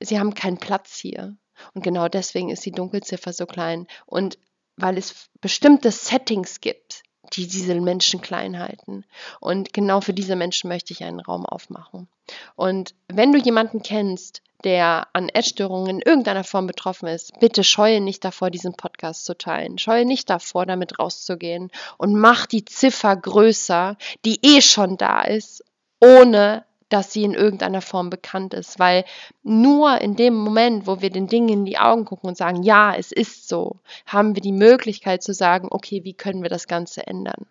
sie 0.00 0.18
haben 0.18 0.34
keinen 0.34 0.58
Platz 0.58 0.98
hier. 0.98 1.36
Und 1.74 1.82
genau 1.82 2.08
deswegen 2.08 2.50
ist 2.50 2.64
die 2.66 2.72
Dunkelziffer 2.72 3.32
so 3.32 3.46
klein 3.46 3.86
und 4.06 4.38
weil 4.76 4.96
es 4.96 5.28
bestimmte 5.40 5.90
Settings 5.90 6.60
gibt, 6.60 7.02
die 7.34 7.46
diese 7.46 7.74
Menschen 7.80 8.20
klein 8.20 8.58
halten. 8.58 9.04
Und 9.40 9.72
genau 9.72 10.00
für 10.00 10.12
diese 10.12 10.36
Menschen 10.36 10.68
möchte 10.68 10.92
ich 10.92 11.04
einen 11.04 11.20
Raum 11.20 11.46
aufmachen. 11.46 12.08
Und 12.56 12.94
wenn 13.08 13.32
du 13.32 13.38
jemanden 13.38 13.82
kennst, 13.82 14.42
der 14.64 15.06
an 15.12 15.28
Essstörungen 15.28 15.88
in 15.88 16.02
irgendeiner 16.02 16.44
Form 16.44 16.66
betroffen 16.66 17.08
ist, 17.08 17.38
bitte 17.38 17.62
scheue 17.62 18.00
nicht 18.00 18.24
davor, 18.24 18.50
diesen 18.50 18.74
Podcast 18.74 19.24
zu 19.24 19.36
teilen. 19.36 19.78
Scheue 19.78 20.04
nicht 20.04 20.28
davor, 20.30 20.66
damit 20.66 20.98
rauszugehen 20.98 21.70
und 21.96 22.14
mach 22.14 22.46
die 22.46 22.64
Ziffer 22.64 23.16
größer, 23.16 23.96
die 24.24 24.40
eh 24.42 24.60
schon 24.60 24.96
da 24.96 25.22
ist, 25.22 25.64
ohne 26.00 26.64
dass 26.88 27.12
sie 27.12 27.24
in 27.24 27.34
irgendeiner 27.34 27.82
Form 27.82 28.10
bekannt 28.10 28.54
ist, 28.54 28.78
weil 28.78 29.04
nur 29.42 30.00
in 30.00 30.16
dem 30.16 30.34
Moment, 30.34 30.86
wo 30.86 31.00
wir 31.00 31.10
den 31.10 31.26
Dingen 31.26 31.48
in 31.48 31.64
die 31.64 31.78
Augen 31.78 32.04
gucken 32.04 32.28
und 32.28 32.36
sagen, 32.36 32.62
ja, 32.62 32.94
es 32.94 33.12
ist 33.12 33.48
so, 33.48 33.80
haben 34.06 34.34
wir 34.34 34.42
die 34.42 34.52
Möglichkeit 34.52 35.22
zu 35.22 35.34
sagen, 35.34 35.68
okay, 35.70 36.04
wie 36.04 36.14
können 36.14 36.42
wir 36.42 36.50
das 36.50 36.66
Ganze 36.66 37.06
ändern? 37.06 37.46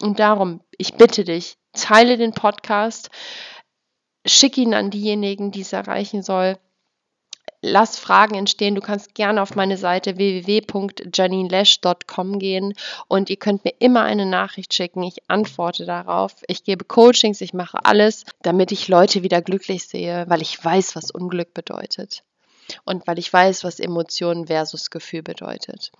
Und 0.00 0.18
darum, 0.18 0.60
ich 0.78 0.94
bitte 0.94 1.24
dich, 1.24 1.56
teile 1.72 2.16
den 2.16 2.32
Podcast, 2.32 3.10
schick 4.26 4.56
ihn 4.58 4.74
an 4.74 4.90
diejenigen, 4.90 5.50
die 5.50 5.60
es 5.60 5.72
erreichen 5.72 6.22
soll 6.22 6.58
lass 7.62 7.98
Fragen 7.98 8.34
entstehen. 8.34 8.74
Du 8.74 8.82
kannst 8.82 9.14
gerne 9.14 9.40
auf 9.40 9.54
meine 9.54 9.78
Seite 9.78 10.18
www.janinelesch.com 10.18 12.38
gehen 12.38 12.74
und 13.08 13.30
ihr 13.30 13.36
könnt 13.36 13.64
mir 13.64 13.72
immer 13.78 14.02
eine 14.02 14.26
Nachricht 14.26 14.74
schicken. 14.74 15.02
Ich 15.04 15.16
antworte 15.28 15.86
darauf. 15.86 16.34
Ich 16.48 16.64
gebe 16.64 16.84
Coachings, 16.84 17.40
ich 17.40 17.54
mache 17.54 17.82
alles, 17.84 18.24
damit 18.42 18.72
ich 18.72 18.88
Leute 18.88 19.22
wieder 19.22 19.40
glücklich 19.40 19.88
sehe, 19.88 20.26
weil 20.28 20.42
ich 20.42 20.62
weiß, 20.62 20.94
was 20.96 21.10
Unglück 21.10 21.54
bedeutet. 21.54 22.22
Und 22.84 23.06
weil 23.06 23.18
ich 23.18 23.32
weiß, 23.32 23.64
was 23.64 23.80
Emotionen 23.80 24.46
versus 24.46 24.90
Gefühl 24.90 25.22
bedeutet. 25.22 25.90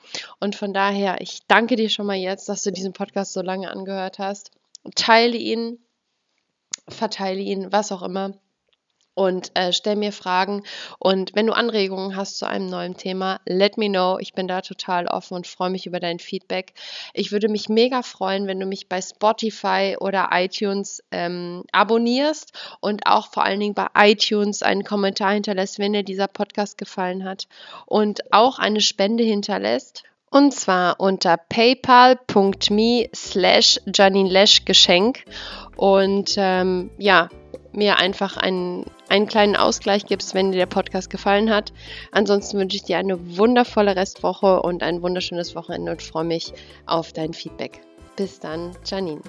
Und 0.40 0.56
von 0.56 0.74
daher, 0.74 1.20
ich 1.20 1.40
danke 1.48 1.76
dir 1.76 1.88
schon 1.88 2.06
mal 2.06 2.16
jetzt, 2.16 2.48
dass 2.48 2.62
du 2.62 2.70
diesen 2.70 2.92
Podcast 2.92 3.32
so 3.32 3.42
lange 3.42 3.70
angehört 3.70 4.18
hast. 4.18 4.50
Teile 4.94 5.36
ihn, 5.36 5.78
verteile 6.88 7.40
ihn, 7.40 7.72
was 7.72 7.92
auch 7.92 8.02
immer 8.02 8.34
und 9.14 9.50
äh, 9.54 9.72
stell 9.72 9.96
mir 9.96 10.12
Fragen. 10.12 10.62
Und 10.98 11.34
wenn 11.34 11.46
du 11.46 11.52
Anregungen 11.52 12.16
hast 12.16 12.38
zu 12.38 12.46
einem 12.46 12.66
neuen 12.66 12.96
Thema, 12.96 13.40
let 13.44 13.76
me 13.78 13.88
know. 13.88 14.18
Ich 14.18 14.32
bin 14.32 14.48
da 14.48 14.60
total 14.62 15.06
offen 15.06 15.34
und 15.34 15.46
freue 15.46 15.70
mich 15.70 15.86
über 15.86 16.00
dein 16.00 16.18
Feedback. 16.18 16.74
Ich 17.12 17.32
würde 17.32 17.48
mich 17.48 17.68
mega 17.68 18.02
freuen, 18.02 18.46
wenn 18.46 18.60
du 18.60 18.66
mich 18.66 18.88
bei 18.88 19.00
Spotify 19.00 19.96
oder 20.00 20.30
iTunes 20.32 21.02
ähm, 21.10 21.64
abonnierst 21.72 22.52
und 22.80 23.06
auch 23.06 23.30
vor 23.32 23.44
allen 23.44 23.60
Dingen 23.60 23.74
bei 23.74 23.88
iTunes 23.94 24.62
einen 24.62 24.84
Kommentar 24.84 25.32
hinterlässt, 25.32 25.78
wenn 25.78 25.92
dir 25.92 26.02
dieser 26.02 26.28
Podcast 26.28 26.78
gefallen 26.78 27.24
hat 27.24 27.48
und 27.86 28.32
auch 28.32 28.58
eine 28.58 28.80
Spende 28.80 29.24
hinterlässt. 29.24 30.04
Und 30.30 30.54
zwar 30.54 30.98
unter 30.98 31.36
paypal.me 31.36 33.10
slash 33.14 33.78
Janine 33.94 34.44
Geschenk. 34.64 35.24
Und 35.76 36.36
ähm, 36.38 36.90
ja, 36.96 37.28
mir 37.72 37.98
einfach 37.98 38.36
einen, 38.36 38.84
einen 39.08 39.26
kleinen 39.26 39.56
Ausgleich 39.56 40.06
gibst, 40.06 40.34
wenn 40.34 40.52
dir 40.52 40.58
der 40.58 40.66
Podcast 40.66 41.10
gefallen 41.10 41.50
hat. 41.50 41.72
Ansonsten 42.10 42.58
wünsche 42.58 42.76
ich 42.76 42.84
dir 42.84 42.98
eine 42.98 43.36
wundervolle 43.36 43.96
Restwoche 43.96 44.62
und 44.62 44.82
ein 44.82 45.02
wunderschönes 45.02 45.54
Wochenende 45.54 45.92
und 45.92 46.02
freue 46.02 46.24
mich 46.24 46.52
auf 46.86 47.12
dein 47.12 47.32
Feedback. 47.32 47.80
Bis 48.16 48.38
dann, 48.38 48.72
Janine. 48.84 49.22